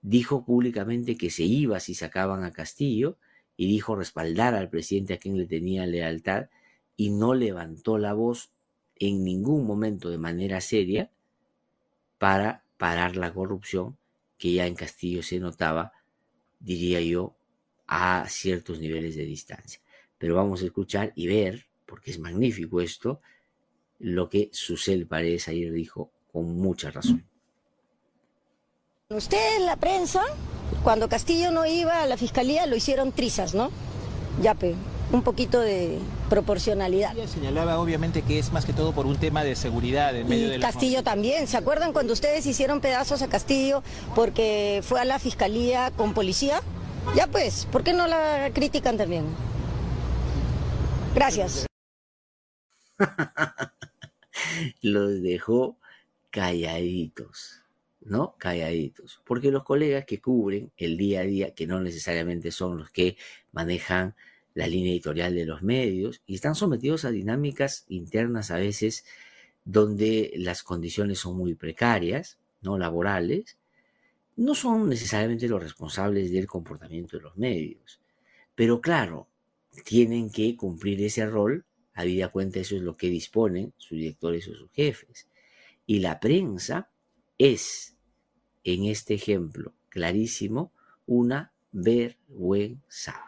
[0.00, 3.18] Dijo públicamente que se iba si sacaban a Castillo
[3.58, 6.48] y dijo respaldar al presidente a quien le tenía lealtad
[6.96, 8.50] y no levantó la voz
[8.96, 11.10] en ningún momento de manera seria
[12.16, 13.98] para parar la corrupción
[14.38, 15.92] que ya en Castillo se notaba,
[16.60, 17.36] diría yo,
[17.86, 19.82] a ciertos niveles de distancia.
[20.16, 23.20] Pero vamos a escuchar y ver, porque es magnífico esto,
[23.98, 27.24] lo que Susel Paredes ayer dijo con mucha razón.
[29.10, 30.22] Ustedes, la prensa,
[30.82, 33.70] cuando Castillo no iba a la fiscalía, lo hicieron trizas, ¿no?
[34.42, 34.74] Yape,
[35.12, 37.16] un poquito de proporcionalidad.
[37.16, 40.48] Ella señalaba obviamente que es más que todo por un tema de seguridad en medio
[40.48, 43.82] y de Castillo también, ¿se acuerdan cuando ustedes hicieron pedazos a Castillo
[44.14, 46.60] porque fue a la fiscalía con policía?
[47.14, 49.24] Ya pues, ¿por qué no la critican también?
[51.14, 51.66] Gracias.
[54.82, 55.78] Los dejó
[56.30, 57.64] calladitos.
[58.04, 58.36] ¿no?
[58.38, 59.20] Calladitos.
[59.24, 63.16] Porque los colegas que cubren el día a día, que no necesariamente son los que
[63.52, 64.14] manejan
[64.54, 69.04] la línea editorial de los medios, y están sometidos a dinámicas internas a veces
[69.64, 73.56] donde las condiciones son muy precarias, no laborales,
[74.36, 78.00] no son necesariamente los responsables del comportamiento de los medios.
[78.54, 79.28] Pero claro,
[79.84, 84.54] tienen que cumplir ese rol, habida cuenta eso es lo que disponen sus directores o
[84.54, 85.28] sus jefes.
[85.86, 86.90] Y la prensa
[87.38, 87.96] es
[88.64, 90.72] en este ejemplo clarísimo
[91.06, 93.24] una vergüenza.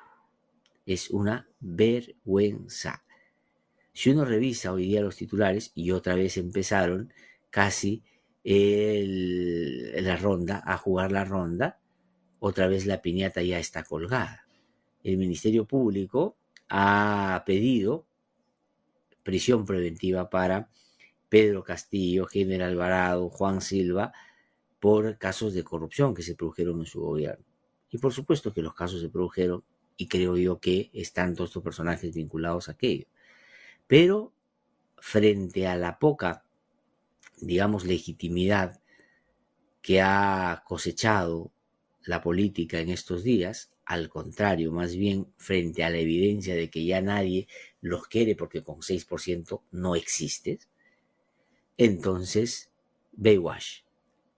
[0.84, 3.04] Es una vergüenza.
[3.92, 7.12] Si uno revisa hoy día los titulares, y otra vez empezaron
[7.50, 8.02] casi
[8.44, 11.80] la ronda, a jugar la ronda,
[12.38, 14.46] otra vez la piñata ya está colgada.
[15.02, 16.36] El Ministerio Público
[16.68, 18.06] ha pedido
[19.26, 20.70] prisión preventiva para
[21.28, 24.12] Pedro Castillo, General Alvarado, Juan Silva,
[24.78, 27.44] por casos de corrupción que se produjeron en su gobierno.
[27.90, 29.64] Y por supuesto que los casos se produjeron
[29.96, 33.06] y creo yo que están todos estos personajes vinculados a aquello.
[33.88, 34.32] Pero
[34.98, 36.44] frente a la poca,
[37.40, 38.80] digamos, legitimidad
[39.82, 41.50] que ha cosechado
[42.04, 46.84] la política en estos días, al contrario, más bien frente a la evidencia de que
[46.84, 47.48] ya nadie
[47.88, 50.68] los quiere porque con 6% no existes,
[51.76, 52.70] entonces,
[53.12, 53.82] Baywatch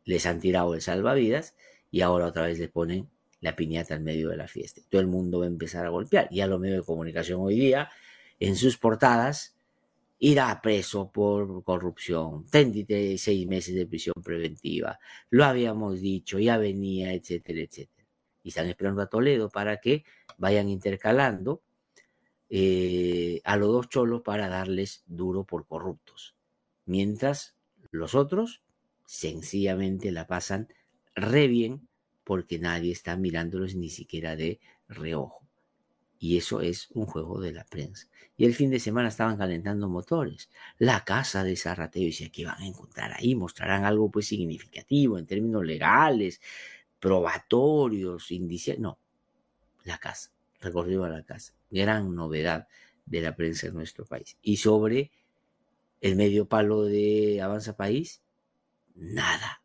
[0.04, 1.54] les han tirado el salvavidas
[1.90, 3.08] y ahora otra vez le ponen
[3.40, 4.80] la piñata en medio de la fiesta.
[4.88, 6.28] Todo el mundo va a empezar a golpear.
[6.32, 7.90] Ya los medios de comunicación hoy día,
[8.40, 9.56] en sus portadas,
[10.18, 14.98] irá preso por corrupción, 36 meses de prisión preventiva,
[15.30, 18.08] lo habíamos dicho, ya venía, etcétera, etcétera.
[18.42, 20.04] Y están esperando a Toledo para que
[20.38, 21.62] vayan intercalando
[22.50, 26.34] eh, a los dos cholos para darles duro por corruptos.
[26.86, 27.56] Mientras
[27.90, 28.62] los otros
[29.04, 30.68] sencillamente la pasan
[31.14, 31.88] re bien
[32.24, 35.46] porque nadie está mirándolos ni siquiera de reojo.
[36.18, 38.08] Y eso es un juego de la prensa.
[38.36, 40.50] Y el fin de semana estaban calentando motores.
[40.78, 45.26] La casa de Zarrateo dice que van a encontrar ahí, mostrarán algo pues significativo en
[45.26, 46.40] términos legales,
[46.98, 48.80] probatorios, indiciales.
[48.80, 48.98] No,
[49.84, 51.54] la casa, recorrido a la casa.
[51.70, 52.68] Gran novedad
[53.06, 54.36] de la prensa en nuestro país.
[54.42, 55.10] Y sobre
[56.00, 58.22] el medio palo de Avanza País,
[58.94, 59.62] nada,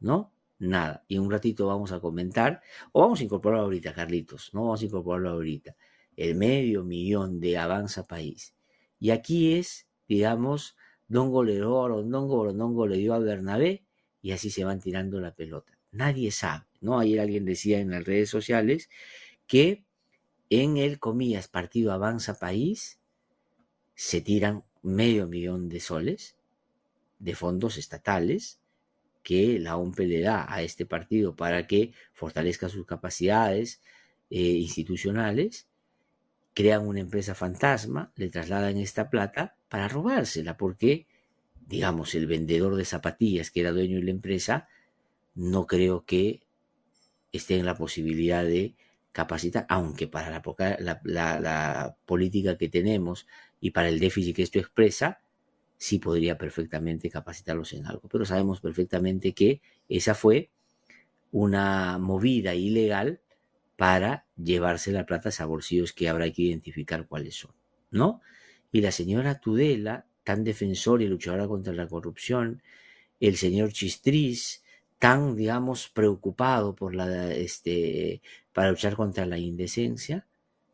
[0.00, 0.32] ¿no?
[0.58, 1.04] Nada.
[1.08, 4.62] Y un ratito vamos a comentar, o vamos a incorporarlo ahorita, Carlitos, ¿no?
[4.62, 5.74] Vamos a incorporarlo ahorita.
[6.16, 8.54] El medio millón de Avanza País.
[9.00, 10.76] Y aquí es, digamos,
[11.08, 13.84] Dongo le dio a Dongo le dio a Bernabé,
[14.20, 15.76] y así se van tirando la pelota.
[15.90, 16.98] Nadie sabe, ¿no?
[16.98, 18.88] Ayer alguien decía en las redes sociales
[19.46, 19.84] que
[20.60, 23.00] en el, comillas, partido Avanza País,
[23.94, 26.36] se tiran medio millón de soles
[27.18, 28.60] de fondos estatales
[29.22, 33.80] que la OMPE le da a este partido para que fortalezca sus capacidades
[34.28, 35.68] eh, institucionales,
[36.52, 41.06] crean una empresa fantasma, le trasladan esta plata para robársela, porque,
[41.66, 44.68] digamos, el vendedor de zapatillas que era dueño de la empresa,
[45.34, 46.42] no creo que
[47.32, 48.74] esté en la posibilidad de
[49.12, 53.26] capacitar, aunque para la, la política que tenemos
[53.60, 55.20] y para el déficit que esto expresa,
[55.76, 58.08] sí podría perfectamente capacitarlos en algo.
[58.08, 60.50] Pero sabemos perfectamente que esa fue
[61.32, 63.20] una movida ilegal
[63.76, 67.52] para llevarse la plata a bolsillos que habrá que identificar cuáles son,
[67.90, 68.20] ¿no?
[68.70, 72.62] Y la señora Tudela, tan defensora y luchadora contra la corrupción,
[73.18, 74.61] el señor Chistriz,
[75.02, 78.22] tan, digamos, preocupado por la, este,
[78.52, 80.28] para luchar contra la indecencia,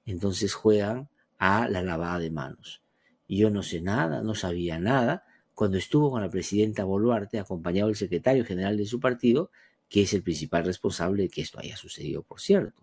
[0.05, 1.09] entonces juegan
[1.39, 2.83] a la lavada de manos.
[3.27, 5.25] Y yo no sé nada, no sabía nada,
[5.55, 9.51] cuando estuvo con la presidenta Boluarte, acompañado del secretario general de su partido,
[9.89, 12.83] que es el principal responsable de que esto haya sucedido, por cierto,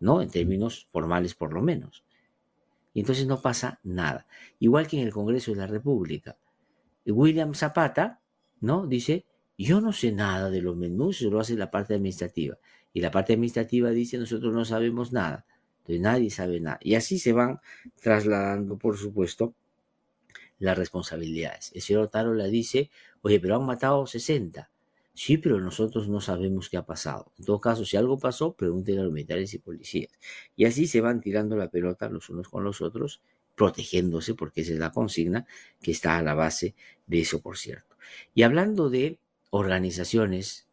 [0.00, 0.22] ¿no?
[0.22, 2.04] En términos formales por lo menos.
[2.94, 4.26] Y entonces no pasa nada.
[4.60, 6.38] Igual que en el Congreso de la República.
[7.04, 8.20] William Zapata,
[8.62, 8.86] ¿no?
[8.86, 9.26] Dice,
[9.64, 12.58] yo no sé nada de los menús, eso lo hace la parte administrativa.
[12.92, 15.46] Y la parte administrativa dice, nosotros no sabemos nada.
[15.78, 16.78] Entonces nadie sabe nada.
[16.82, 17.60] Y así se van
[18.00, 19.54] trasladando, por supuesto,
[20.58, 21.72] las responsabilidades.
[21.74, 22.90] El señor la dice,
[23.22, 24.70] oye, pero han matado 60.
[25.14, 27.32] Sí, pero nosotros no sabemos qué ha pasado.
[27.38, 30.12] En todo caso, si algo pasó, pregúntenle a los militares y policías.
[30.56, 33.22] Y así se van tirando la pelota los unos con los otros,
[33.54, 35.46] protegiéndose, porque esa es la consigna
[35.80, 36.74] que está a la base
[37.06, 37.96] de eso, por cierto.
[38.34, 39.18] Y hablando de
[39.50, 40.66] organizaciones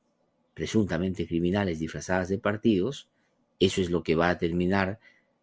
[0.53, 3.09] presuntamente criminales disfrazadas de partidos,
[3.59, 4.99] eso es lo que va a terminar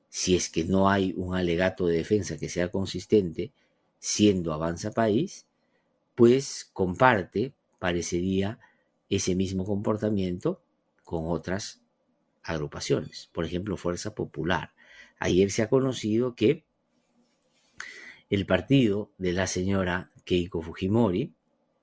[0.09, 3.53] si es que no hay un alegato de defensa que sea consistente,
[3.99, 5.47] siendo Avanza País,
[6.15, 8.59] pues comparte, parecería,
[9.09, 10.63] ese mismo comportamiento
[11.05, 11.81] con otras
[12.43, 14.73] agrupaciones, por ejemplo, Fuerza Popular.
[15.19, 16.65] Ayer se ha conocido que
[18.31, 21.35] el partido de la señora Keiko Fujimori,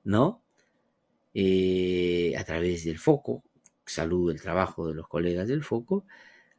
[0.03, 0.41] ¿no?
[1.39, 3.43] Eh, a través del Foco,
[3.85, 6.03] saludo el trabajo de los colegas del Foco,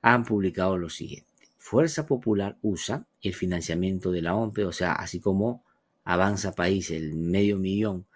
[0.03, 1.49] han publicado lo siguiente.
[1.57, 5.65] Fuerza Popular usa el financiamiento de la OMPE, o sea, así como
[6.05, 8.07] Avanza País el medio millón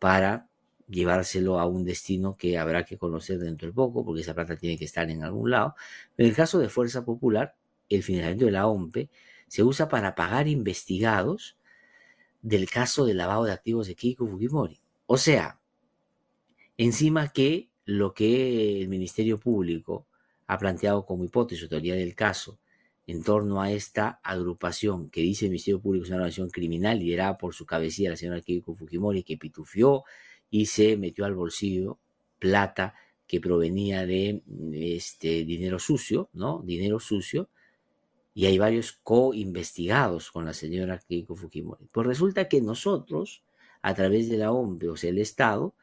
[0.00, 0.48] para
[0.88, 4.76] llevárselo a un destino que habrá que conocer dentro de poco, porque esa plata tiene
[4.76, 5.76] que estar en algún lado.
[6.16, 7.54] En el caso de Fuerza Popular,
[7.88, 9.08] el financiamiento de la OMPE
[9.46, 11.56] se usa para pagar investigados
[12.42, 14.80] del caso de lavado de activos de Keiko Fujimori.
[15.06, 15.57] O sea,
[16.78, 20.06] encima que lo que el Ministerio Público
[20.46, 22.58] ha planteado como hipótesis o teoría del caso
[23.06, 27.38] en torno a esta agrupación que dice el Ministerio Público es una organización criminal liderada
[27.38, 30.04] por su cabecilla, la señora Keiko Fujimori, que pitufió
[30.50, 31.98] y se metió al bolsillo
[32.38, 32.94] plata
[33.26, 36.62] que provenía de este dinero sucio, ¿no?
[36.64, 37.48] Dinero sucio.
[38.34, 41.86] Y hay varios co-investigados con la señora Keiko Fujimori.
[41.90, 43.42] Pues resulta que nosotros,
[43.82, 45.74] a través de la OMPE, o sea, el Estado,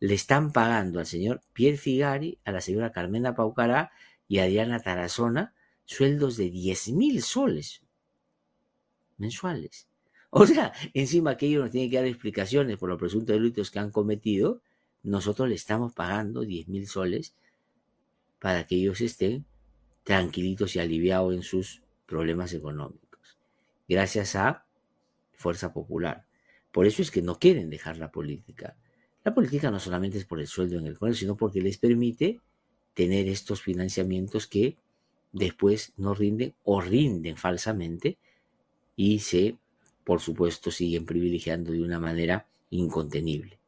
[0.00, 3.92] le están pagando al señor Pierre Figari, a la señora Carmena Paucará
[4.26, 7.82] y a Diana Tarazona sueldos de 10 mil soles
[9.18, 9.86] mensuales.
[10.32, 13.80] O sea, encima que ellos nos tienen que dar explicaciones por los presuntos delitos que
[13.80, 14.62] han cometido,
[15.02, 17.34] nosotros le estamos pagando 10 mil soles
[18.38, 19.44] para que ellos estén
[20.04, 23.38] tranquilitos y aliviados en sus problemas económicos.
[23.88, 24.64] Gracias a
[25.32, 26.26] Fuerza Popular.
[26.70, 28.76] Por eso es que no quieren dejar la política.
[29.24, 32.40] La política no solamente es por el sueldo en el Congreso, sino porque les permite
[32.94, 34.76] tener estos financiamientos que
[35.32, 38.18] después no rinden o rinden falsamente
[38.96, 39.56] y se
[40.10, 43.60] por supuesto, siguen privilegiando de una manera incontenible.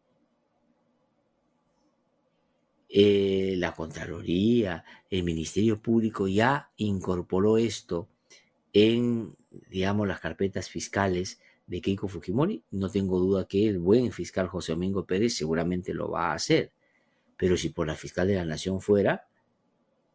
[2.89, 8.09] Eh, la Contraloría, el Ministerio Público ya incorporó esto
[8.73, 9.37] en,
[9.71, 11.41] digamos, las carpetas fiscales
[11.73, 12.63] de Keiko Fujimori.
[12.71, 16.73] No tengo duda que el buen fiscal José Domingo Pérez seguramente lo va a hacer.
[17.37, 19.27] Pero si por la fiscal de la Nación fuera,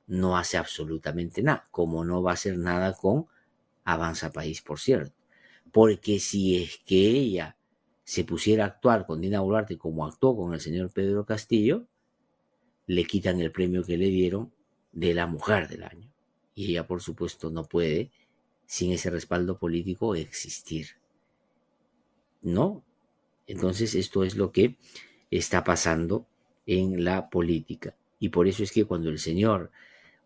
[0.08, 3.28] no hace absolutamente nada, como no va a hacer nada con
[3.84, 5.18] Avanza País, por cierto
[5.72, 7.58] porque si es que ella
[8.04, 11.88] se pusiera a actuar con Dina Boluarte como actuó con el señor Pedro Castillo,
[12.86, 14.54] le quitan el premio que le dieron
[14.92, 16.12] de la mujer del año.
[16.56, 18.12] Y ella, por supuesto, no puede,
[18.66, 20.88] sin ese respaldo político, existir.
[22.42, 22.84] ¿No?
[23.48, 24.76] Entonces, esto es lo que
[25.32, 26.28] está pasando
[26.66, 27.96] en la política.
[28.20, 29.72] Y por eso es que cuando el señor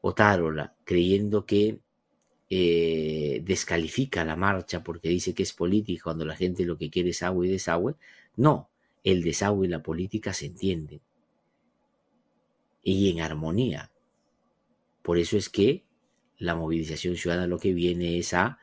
[0.01, 1.80] Otárola, creyendo que
[2.49, 7.12] eh, descalifica la marcha porque dice que es política cuando la gente lo que quiere
[7.12, 7.95] es agua y desagüe.
[8.36, 8.70] No,
[9.03, 10.99] el desagüe y la política se entienden.
[12.84, 13.91] Y en armonía.
[15.01, 15.84] Por eso es que
[16.39, 18.57] la movilización ciudadana lo que viene es a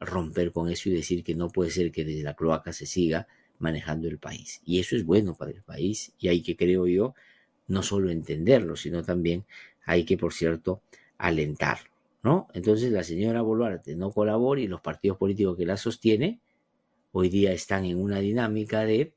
[0.00, 3.26] romper con eso y decir que no puede ser que desde la cloaca se siga
[3.58, 4.60] manejando el país.
[4.64, 7.14] Y eso es bueno para el país y hay que, creo yo,
[7.66, 9.44] no solo entenderlo, sino también
[9.84, 10.82] hay que, por cierto,
[11.18, 11.90] alentarlo.
[12.22, 12.48] ¿no?
[12.54, 16.40] Entonces la señora Boluarte no colabora y los partidos políticos que la sostienen
[17.12, 19.12] hoy día están en una dinámica de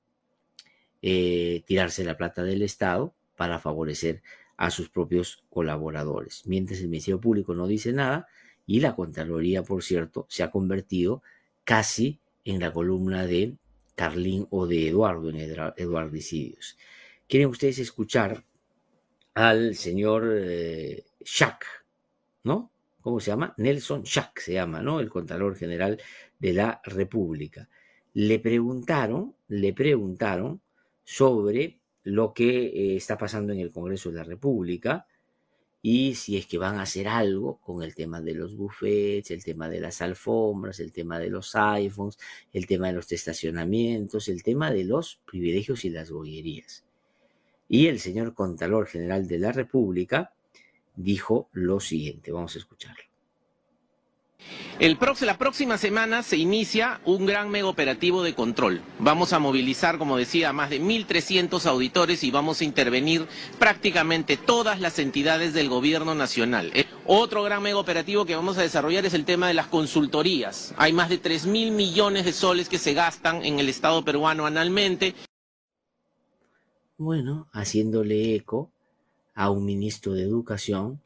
[1.01, 4.21] eh, tirarse la plata del Estado para favorecer
[4.57, 6.43] a sus propios colaboradores.
[6.45, 8.27] Mientras el Ministerio Público no dice nada
[8.67, 11.23] y la Contraloría, por cierto, se ha convertido
[11.63, 13.55] casi en la columna de
[13.95, 16.77] Carlín o de Eduardo en Eduardo Decidios.
[17.27, 18.43] ¿Quieren ustedes escuchar
[19.33, 21.05] al señor eh,
[22.43, 22.71] ¿no?
[23.01, 23.53] ¿cómo se llama?
[23.57, 24.99] Nelson Schack se llama, ¿no?
[24.99, 25.97] El Contralor General
[26.37, 27.69] de la República.
[28.13, 30.61] Le preguntaron, le preguntaron
[31.03, 35.07] sobre lo que eh, está pasando en el Congreso de la República
[35.89, 39.41] y si es que van a hacer algo con el tema de los buffets, el
[39.41, 42.17] tema de las alfombras, el tema de los iPhones,
[42.51, 46.83] el tema de los estacionamientos, el tema de los privilegios y las bollerías.
[47.69, 50.33] Y el señor Contralor General de la República
[50.93, 53.06] dijo lo siguiente, vamos a escucharlo.
[54.79, 58.81] El la próxima semana se inicia un gran mega operativo de control.
[58.99, 63.25] Vamos a movilizar, como decía, a más de 1.300 auditores y vamos a intervenir
[63.57, 66.69] prácticamente todas las entidades del gobierno nacional.
[66.75, 70.75] Eh, otro gran mega operativo que vamos a desarrollar es el tema de las consultorías.
[70.77, 75.15] Hay más de 3.000 millones de soles que se gastan en el Estado peruano anualmente.
[76.97, 78.71] Bueno, haciéndole eco
[79.33, 81.01] a un ministro de Educación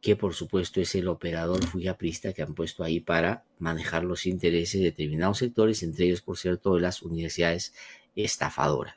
[0.00, 4.80] que por supuesto es el operador fuyaprista que han puesto ahí para manejar los intereses
[4.80, 7.74] de determinados sectores, entre ellos, por cierto, de las universidades
[8.14, 8.96] estafadoras.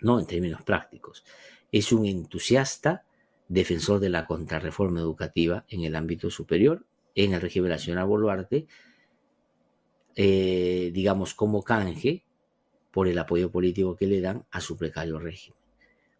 [0.00, 1.24] No en términos prácticos.
[1.72, 3.04] Es un entusiasta
[3.48, 8.66] defensor de la contrarreforma educativa en el ámbito superior, en el régimen señora Boluarte,
[10.14, 12.24] eh, digamos, como canje
[12.92, 15.58] por el apoyo político que le dan a su precario régimen.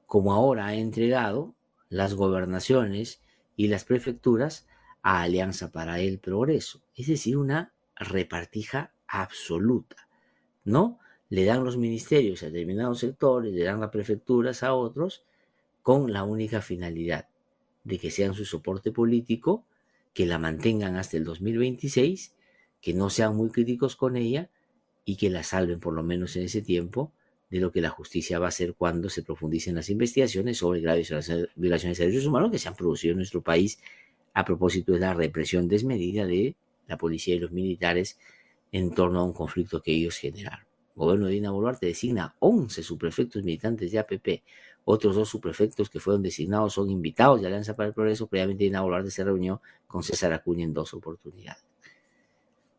[0.07, 1.55] Como ahora ha entregado
[1.89, 3.21] las gobernaciones
[3.59, 4.69] y las prefecturas
[5.03, 6.81] a Alianza para el Progreso.
[6.95, 10.09] Es decir, una repartija absoluta,
[10.65, 11.01] ¿no?
[11.29, 15.25] Le dan los ministerios a determinados sectores, le dan las prefecturas a otros,
[15.83, 17.27] con la única finalidad
[17.83, 19.65] de que sean su soporte político,
[20.15, 22.37] que la mantengan hasta el 2026,
[22.81, 24.51] que no sean muy críticos con ella
[25.05, 27.13] y que la salven por lo menos en ese tiempo
[27.51, 31.13] de lo que la justicia va a hacer cuando se profundicen las investigaciones sobre graves
[31.57, 33.79] violaciones de derechos humanos que se han producido en nuestro país
[34.35, 38.19] a propósito de la represión desmedida de la policía y los militares
[38.73, 40.67] en torno a un conflicto que ellos generaron.
[40.95, 44.43] El gobierno de Dina Boluarte designa 11 subprefectos militantes de APP.
[44.85, 48.27] Otros dos subprefectos que fueron designados son invitados de Alianza para el Progreso.
[48.27, 51.65] Previamente Dina Boluarte se reunió con César Acuña en dos oportunidades.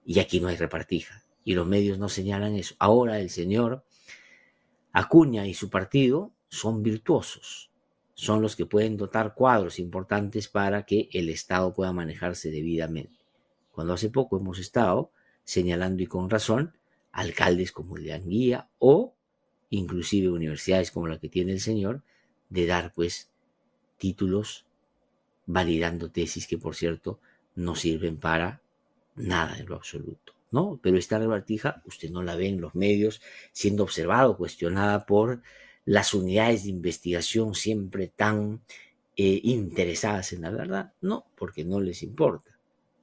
[0.05, 1.24] Y aquí no hay repartija.
[1.43, 2.76] Y los medios no señalan eso.
[2.80, 3.84] Ahora el señor
[4.91, 7.71] Acuña y su partido son virtuosos,
[8.15, 13.19] son los que pueden dotar cuadros importantes para que el Estado pueda manejarse debidamente.
[13.71, 15.11] Cuando hace poco hemos estado
[15.43, 16.75] señalando y con razón
[17.11, 19.15] alcaldes como el de Anguía o
[19.69, 22.03] inclusive universidades como la que tiene el señor
[22.49, 23.31] de dar pues
[23.97, 24.65] títulos
[25.45, 27.19] validando tesis que por cierto
[27.55, 28.61] no sirven para
[29.15, 30.33] nada en lo absoluto.
[30.51, 30.79] ¿No?
[30.81, 33.21] Pero esta repartija usted no la ve en los medios
[33.51, 35.41] siendo observado, cuestionada por
[35.85, 38.61] las unidades de investigación siempre tan
[39.15, 40.93] eh, interesadas en la verdad.
[41.01, 42.57] No, porque no les importa.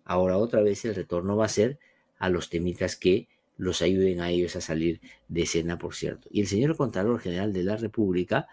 [0.04, 1.78] Ahora otra vez el retorno va a ser
[2.18, 3.28] a los temitas que
[3.58, 6.28] los ayuden a ellos a salir de escena, por cierto.
[6.30, 8.46] Y el señor Contralor General de la República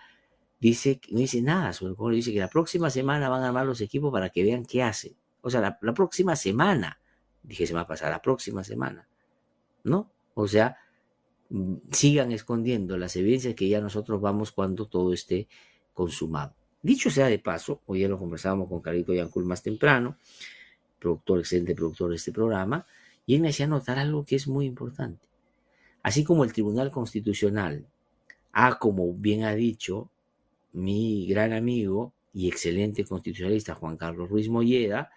[0.60, 4.12] dice, no dice nada sobre dice que la próxima semana van a armar los equipos
[4.12, 5.16] para que vean qué hace.
[5.42, 7.00] O sea, la próxima semana
[7.44, 9.08] dije se va a pasar la próxima semana,
[9.84, 10.12] ¿no?
[10.34, 10.78] O sea,
[11.50, 15.48] mm, sigan escondiendo las evidencias que ya nosotros vamos cuando todo esté
[15.94, 16.56] consumado.
[16.82, 20.18] Dicho sea de paso, hoy ya lo conversábamos con Carito Yancul más temprano,
[21.00, 22.86] productor, excelente productor de este programa,
[23.26, 25.28] y él me hacía notar algo que es muy importante.
[26.02, 27.88] Así como el Tribunal Constitucional
[28.52, 30.10] ha, como bien ha dicho
[30.74, 35.12] mi gran amigo y excelente constitucionalista Juan Carlos Ruiz Molleda,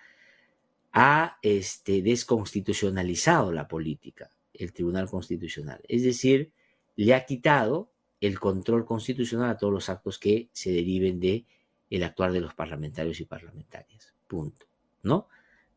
[0.98, 5.82] ha este, desconstitucionalizado la política, el Tribunal Constitucional.
[5.88, 6.52] Es decir,
[6.96, 11.44] le ha quitado el control constitucional a todos los actos que se deriven de
[11.90, 14.14] el actuar de los parlamentarios y parlamentarias.
[14.26, 14.64] Punto.
[15.02, 15.28] ¿No?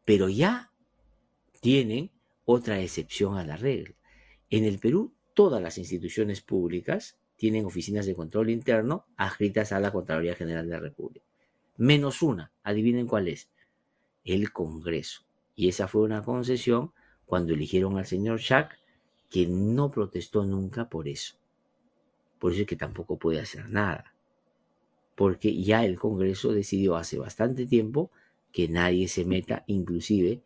[0.06, 0.72] Pero ya
[1.60, 2.12] tienen
[2.46, 3.96] otra excepción a la regla.
[4.50, 9.92] En el Perú, todas las instituciones públicas tienen oficinas de control interno adscritas a la
[9.92, 11.26] Contraloría General de la República.
[11.76, 13.50] Menos una, adivinen cuál es,
[14.30, 15.22] el Congreso.
[15.56, 16.92] Y esa fue una concesión
[17.26, 18.78] cuando eligieron al señor Schack,
[19.30, 21.36] que no protestó nunca por eso.
[22.40, 24.14] Por eso es que tampoco puede hacer nada.
[25.16, 28.10] Porque ya el Congreso decidió hace bastante tiempo
[28.52, 30.42] que nadie se meta, inclusive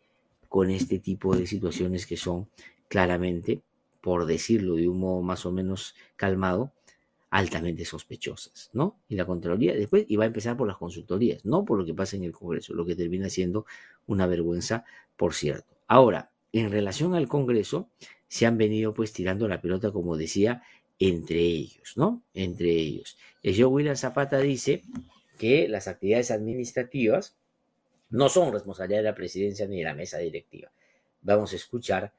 [0.48, 2.48] con este tipo de situaciones que son
[2.88, 3.62] claramente,
[4.00, 6.72] por decirlo de un modo más o menos calmado,
[7.34, 9.00] altamente sospechosas, ¿no?
[9.08, 12.14] Y la Contraloría después iba a empezar por las consultorías, no por lo que pasa
[12.14, 13.66] en el Congreso, lo que termina siendo
[14.06, 14.84] una vergüenza,
[15.16, 15.74] por cierto.
[15.88, 17.88] Ahora, en relación al Congreso,
[18.28, 20.62] se han venido pues tirando la pelota, como decía,
[21.00, 22.22] entre ellos, ¿no?
[22.34, 23.18] Entre ellos.
[23.42, 24.82] El señor William Zapata dice
[25.36, 27.36] que las actividades administrativas
[28.10, 30.70] no son responsabilidad de la presidencia ni de la mesa directiva.
[31.20, 32.12] Vamos a escuchar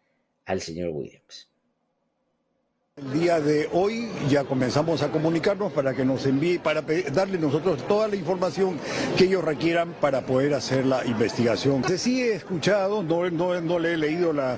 [0.44, 1.50] al señor Williams.
[2.98, 6.82] El día de hoy ya comenzamos a comunicarnos para que nos envíe, para
[7.12, 8.80] darle nosotros toda la información
[9.18, 11.84] que ellos requieran para poder hacer la investigación.
[11.98, 14.58] Sí he escuchado, no, no, le he leído la,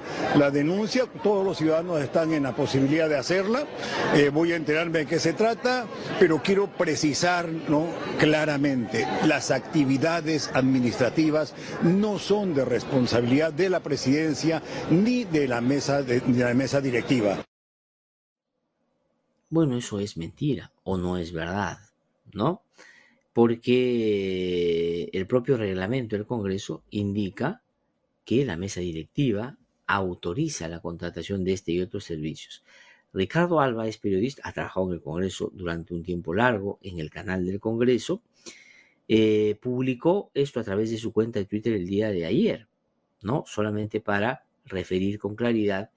[0.51, 3.63] denuncia, todos los ciudadanos están en la posibilidad de hacerla,
[4.13, 5.87] eh, voy a enterarme de qué se trata,
[6.19, 7.87] pero quiero precisar ¿no?
[8.19, 14.61] claramente, las actividades administrativas no son de responsabilidad de la presidencia
[14.91, 17.46] ni de la mesa, de la mesa directiva.
[19.49, 21.77] Bueno, eso es mentira o no es verdad,
[22.33, 22.63] ¿no?
[23.31, 27.61] Porque el propio reglamento del Congreso indica
[28.25, 32.63] que la mesa directiva autoriza la contratación de este y otros servicios.
[33.13, 37.09] Ricardo Alba es periodista, ha trabajado en el Congreso durante un tiempo largo en el
[37.09, 38.21] canal del Congreso.
[39.07, 42.67] Eh, publicó esto a través de su cuenta de Twitter el día de ayer,
[43.21, 43.45] ¿no?
[43.47, 45.91] Solamente para referir con claridad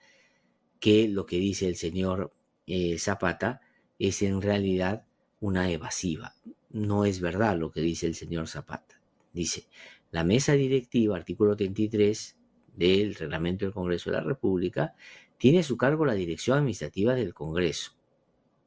[0.79, 2.33] que lo que dice el señor
[2.67, 3.61] eh, Zapata
[3.99, 5.05] es en realidad
[5.41, 6.35] una evasiva.
[6.71, 9.01] No es verdad lo que dice el señor Zapata.
[9.33, 9.67] Dice,
[10.11, 12.37] la mesa directiva, artículo 33
[12.77, 14.95] del reglamento del Congreso de la República,
[15.39, 17.93] tiene a su cargo la dirección administrativa del Congreso.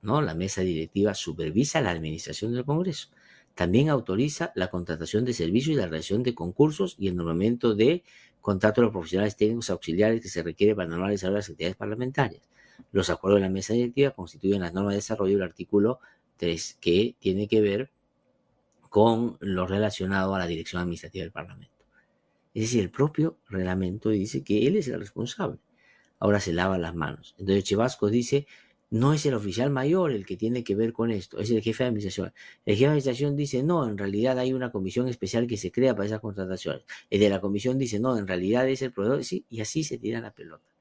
[0.01, 0.21] ¿no?
[0.21, 3.09] La mesa directiva supervisa la administración del Congreso.
[3.55, 8.03] También autoriza la contratación de servicios y la realización de concursos y el nombramiento de
[8.41, 12.41] contratos de los profesionales técnicos auxiliares que se requiere para normalizar las actividades parlamentarias.
[12.91, 15.99] Los acuerdos de la mesa directiva constituyen las normas de desarrollo del artículo
[16.37, 17.91] 3, que tiene que ver
[18.89, 21.73] con lo relacionado a la dirección administrativa del Parlamento.
[22.53, 25.59] Es decir, el propio reglamento dice que él es el responsable.
[26.19, 27.35] Ahora se lava las manos.
[27.39, 28.45] Entonces Chevasco dice,
[28.91, 31.83] no es el oficial mayor el que tiene que ver con esto, es el jefe
[31.83, 32.33] de administración.
[32.65, 35.95] El jefe de administración dice, no, en realidad hay una comisión especial que se crea
[35.95, 36.83] para esas contrataciones.
[37.09, 40.21] El de la comisión dice, no, en realidad es el proveedor, y así se tira
[40.21, 40.72] la pelota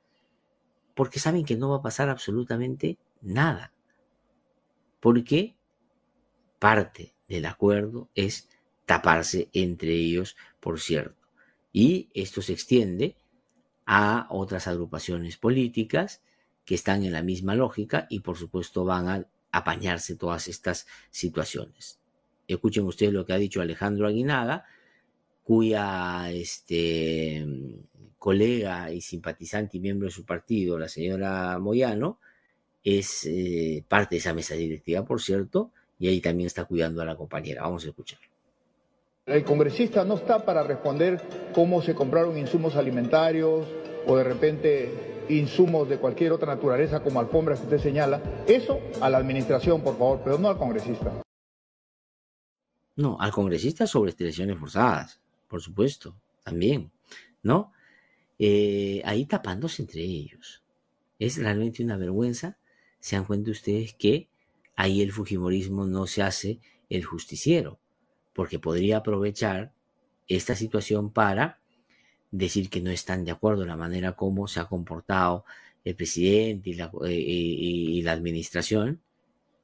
[0.95, 3.73] porque saben que no va a pasar absolutamente nada.
[5.01, 5.57] Porque
[6.59, 8.49] parte del acuerdo es
[8.87, 11.29] taparse entre ellos, por cierto.
[11.73, 13.17] Y esto se extiende
[13.87, 16.23] a otras agrupaciones políticas
[16.65, 21.99] que están en la misma lógica y por supuesto van a apañarse todas estas situaciones.
[22.47, 24.65] Escuchen ustedes lo que ha dicho Alejandro Aguinaga,
[25.43, 27.47] cuya este,
[28.23, 32.21] colega y simpatizante y miembro de su partido, la señora Moyano,
[32.85, 37.05] es eh, parte de esa mesa directiva, por cierto, y ahí también está cuidando a
[37.05, 37.63] la compañera.
[37.63, 38.21] Vamos a escuchar.
[39.27, 41.21] El congresista no está para responder
[41.53, 43.67] cómo se compraron insumos alimentarios
[44.07, 48.23] o de repente insumos de cualquier otra naturaleza como alfombras que usted señala.
[48.47, 51.11] Eso a la administración, por favor, pero no al congresista.
[52.95, 56.15] No, al congresista sobre elecciones forzadas, por supuesto,
[56.45, 56.93] también,
[57.43, 57.73] ¿no?
[58.39, 60.63] Eh, ahí tapándose entre ellos.
[61.19, 62.59] Es realmente una vergüenza.
[63.01, 64.29] Se dan cuenta ustedes que
[64.77, 67.79] ahí el Fujimorismo no se hace el justiciero,
[68.33, 69.73] porque podría aprovechar
[70.29, 71.61] esta situación para
[72.31, 75.45] decir que no están de acuerdo en la manera como se ha comportado
[75.85, 79.01] el presidente y la, eh, y la administración,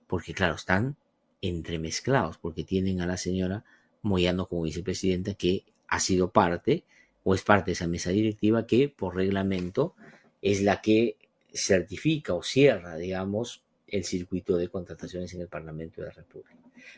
[0.07, 0.97] porque claro, están
[1.41, 3.65] entremezclados, porque tienen a la señora
[4.03, 6.85] Moyano como vicepresidenta que ha sido parte
[7.29, 9.95] o es parte de esa mesa directiva que por reglamento
[10.41, 11.19] es la que
[11.53, 16.57] certifica o cierra, digamos, el circuito de contrataciones en el Parlamento de la República.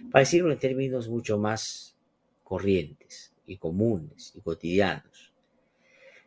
[0.09, 1.97] Para decirlo en términos mucho más
[2.45, 5.33] corrientes y comunes y cotidianos,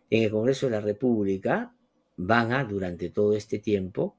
[0.09, 1.73] en el Congreso de la República
[2.17, 4.17] van a, durante todo este tiempo,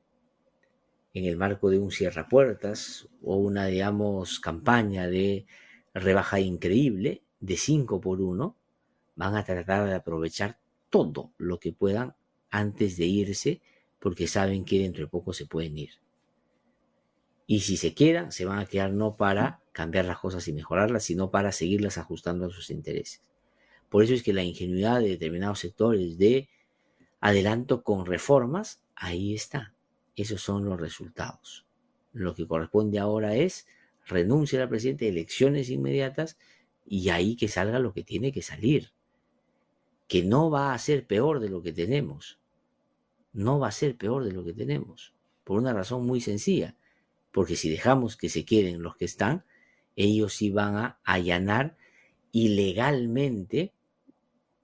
[1.13, 5.45] en el marco de un cierrapuertas o una, digamos, campaña de
[5.93, 8.57] rebaja increíble de 5 por 1,
[9.17, 10.59] van a tratar de aprovechar
[10.91, 12.15] todo lo que puedan
[12.51, 13.63] antes de irse
[13.99, 15.91] porque saben que dentro de poco se pueden ir.
[17.47, 21.05] Y si se quedan, se van a quedar no para cambiar las cosas y mejorarlas,
[21.05, 23.23] sino para seguirlas ajustando a sus intereses.
[23.89, 26.49] Por eso es que la ingenuidad de determinados sectores de
[27.21, 29.75] adelanto con reformas, ahí está.
[30.17, 31.67] Esos son los resultados.
[32.13, 33.67] Lo que corresponde ahora es
[34.07, 36.39] renuncia al presidente, elecciones inmediatas
[36.87, 38.93] y ahí que salga lo que tiene que salir
[40.07, 42.39] que no va a ser peor de lo que tenemos.
[43.33, 45.15] No va a ser peor de lo que tenemos.
[45.45, 46.77] Por una razón muy sencilla.
[47.33, 49.45] Porque si dejamos que se queden los que están,
[49.97, 51.77] ellos sí van a allanar
[52.33, 53.73] ilegalmente,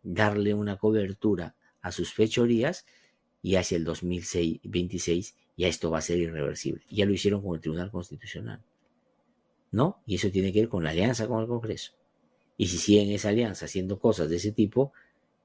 [0.03, 2.87] darle una cobertura a sus fechorías
[3.43, 6.83] y hacia el 2026 ya esto va a ser irreversible.
[6.91, 8.65] Ya lo hicieron con el Tribunal Constitucional.
[9.73, 10.03] ¿No?
[10.07, 11.93] Y eso tiene que ver con la alianza con el Congreso.
[12.57, 14.93] Y si siguen esa alianza haciendo cosas de ese tipo,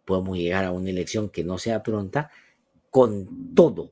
[0.05, 2.31] podemos llegar a una elección que no sea pronta
[2.89, 3.89] con todo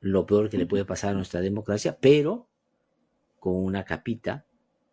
[0.00, 2.48] lo peor que le puede pasar a nuestra democracia, pero
[3.38, 4.44] con una capita,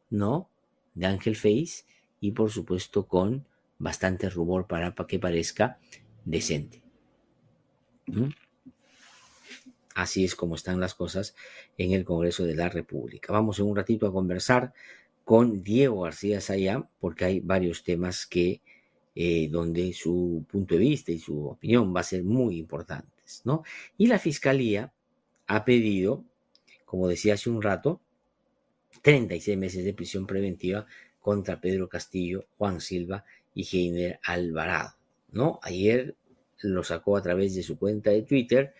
[0.09, 0.49] ¿no?
[0.93, 1.85] De Ángel Face
[2.19, 3.47] y por supuesto con
[3.79, 5.79] bastante rumor para, que parezca
[6.25, 6.81] decente.
[8.07, 8.29] ¿Mm?
[9.95, 11.35] Así es como están las cosas
[11.77, 13.31] en el Congreso de la República.
[13.31, 14.73] Vamos en un ratito a conversar
[15.23, 18.61] con Diego García Sayán, porque hay varios temas que
[19.15, 23.63] eh, donde su punto de vista y su opinión va a ser muy importantes, ¿no?
[23.97, 24.91] Y la Fiscalía
[25.47, 26.23] ha pedido,
[26.85, 28.01] como decía hace un rato,
[29.01, 30.85] 36 meses de prisión preventiva
[31.19, 34.95] contra Pedro Castillo, Juan Silva y Heiner Alvarado,
[35.31, 35.59] ¿no?
[35.61, 36.15] Ayer
[36.61, 38.73] lo sacó a través de su cuenta de Twitter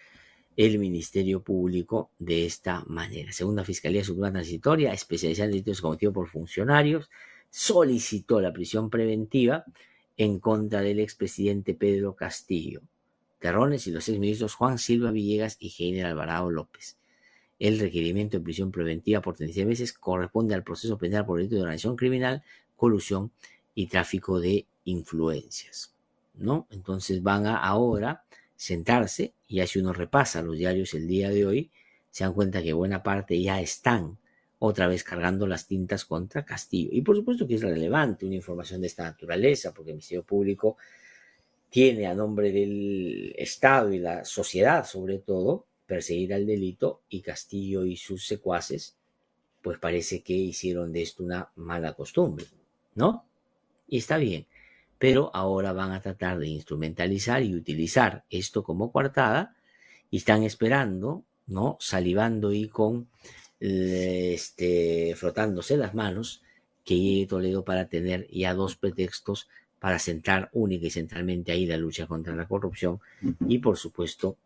[0.56, 3.32] el Ministerio Público de esta manera.
[3.32, 7.10] Según la Fiscalía Suprema Transitoria, especializada en delitos cometidos por funcionarios,
[7.50, 9.66] solicitó la prisión preventiva
[10.18, 12.82] en contra del expresidente Pedro Castillo,
[13.40, 16.98] Terrones y los exministros Juan Silva Villegas y Heiner Alvarado López.
[17.60, 21.62] El requerimiento de prisión preventiva por 36 meses corresponde al proceso penal por delito de
[21.62, 22.44] organización criminal,
[22.76, 23.32] colusión
[23.76, 25.94] y tráfico de influencias.
[26.36, 26.68] ¿No?
[26.72, 28.24] Entonces van a ahora
[28.56, 31.72] sentarse y así uno repasa los diarios el día de hoy,
[32.10, 34.18] se dan cuenta que buena parte ya están
[34.66, 36.90] otra vez cargando las tintas contra Castillo.
[36.94, 40.78] Y por supuesto que es relevante una información de esta naturaleza, porque el Ministerio Público
[41.70, 47.84] tiene a nombre del Estado y la sociedad, sobre todo, perseguir al delito y Castillo
[47.84, 48.96] y sus secuaces,
[49.62, 52.46] pues parece que hicieron de esto una mala costumbre,
[52.96, 53.26] ¿no?
[53.88, 54.46] Y está bien
[55.04, 59.54] pero ahora van a tratar de instrumentalizar y utilizar esto como coartada
[60.10, 61.76] y están esperando, ¿no?
[61.82, 63.10] Salivando y con,
[63.66, 66.42] este, frotándose las manos
[66.84, 69.48] que llegue Toledo para tener ya dos pretextos
[69.80, 73.00] para centrar única y centralmente ahí la lucha contra la corrupción
[73.48, 74.38] y, por supuesto,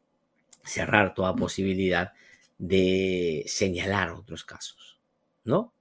[0.63, 2.13] cerrar toda posibilidad
[2.59, 4.99] de señalar otros casos,
[5.45, 5.73] ¿no?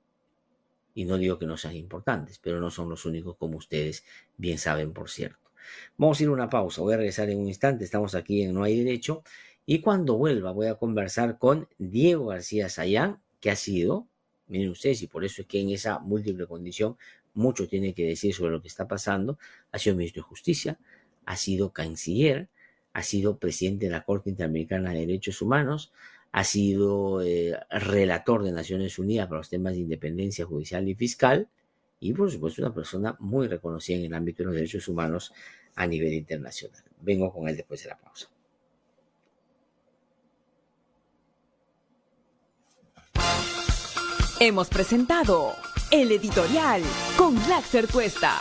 [0.94, 4.04] Y no digo que no sean importantes, pero no son los únicos como ustedes
[4.38, 5.50] bien saben, por cierto.
[5.98, 8.54] Vamos a ir a una pausa, voy a regresar en un instante, estamos aquí en
[8.54, 9.22] No hay derecho,
[9.66, 14.06] y cuando vuelva voy a conversar con Diego García Sayán, que ha sido,
[14.48, 16.96] miren ustedes, y por eso es que en esa múltiple condición
[17.34, 19.38] mucho tiene que decir sobre lo que está pasando,
[19.72, 20.78] ha sido ministro de Justicia,
[21.26, 22.48] ha sido canciller,
[22.92, 25.92] ha sido presidente de la Corte Interamericana de Derechos Humanos,
[26.32, 31.48] ha sido eh, relator de Naciones Unidas para los temas de independencia judicial y fiscal
[32.00, 35.32] y por supuesto una persona muy reconocida en el ámbito de los derechos humanos
[35.74, 36.82] a nivel internacional.
[37.00, 38.28] Vengo con él después de la pausa.
[44.38, 45.56] Hemos presentado
[45.90, 46.82] el editorial
[47.16, 48.38] con Laxer Cuesta.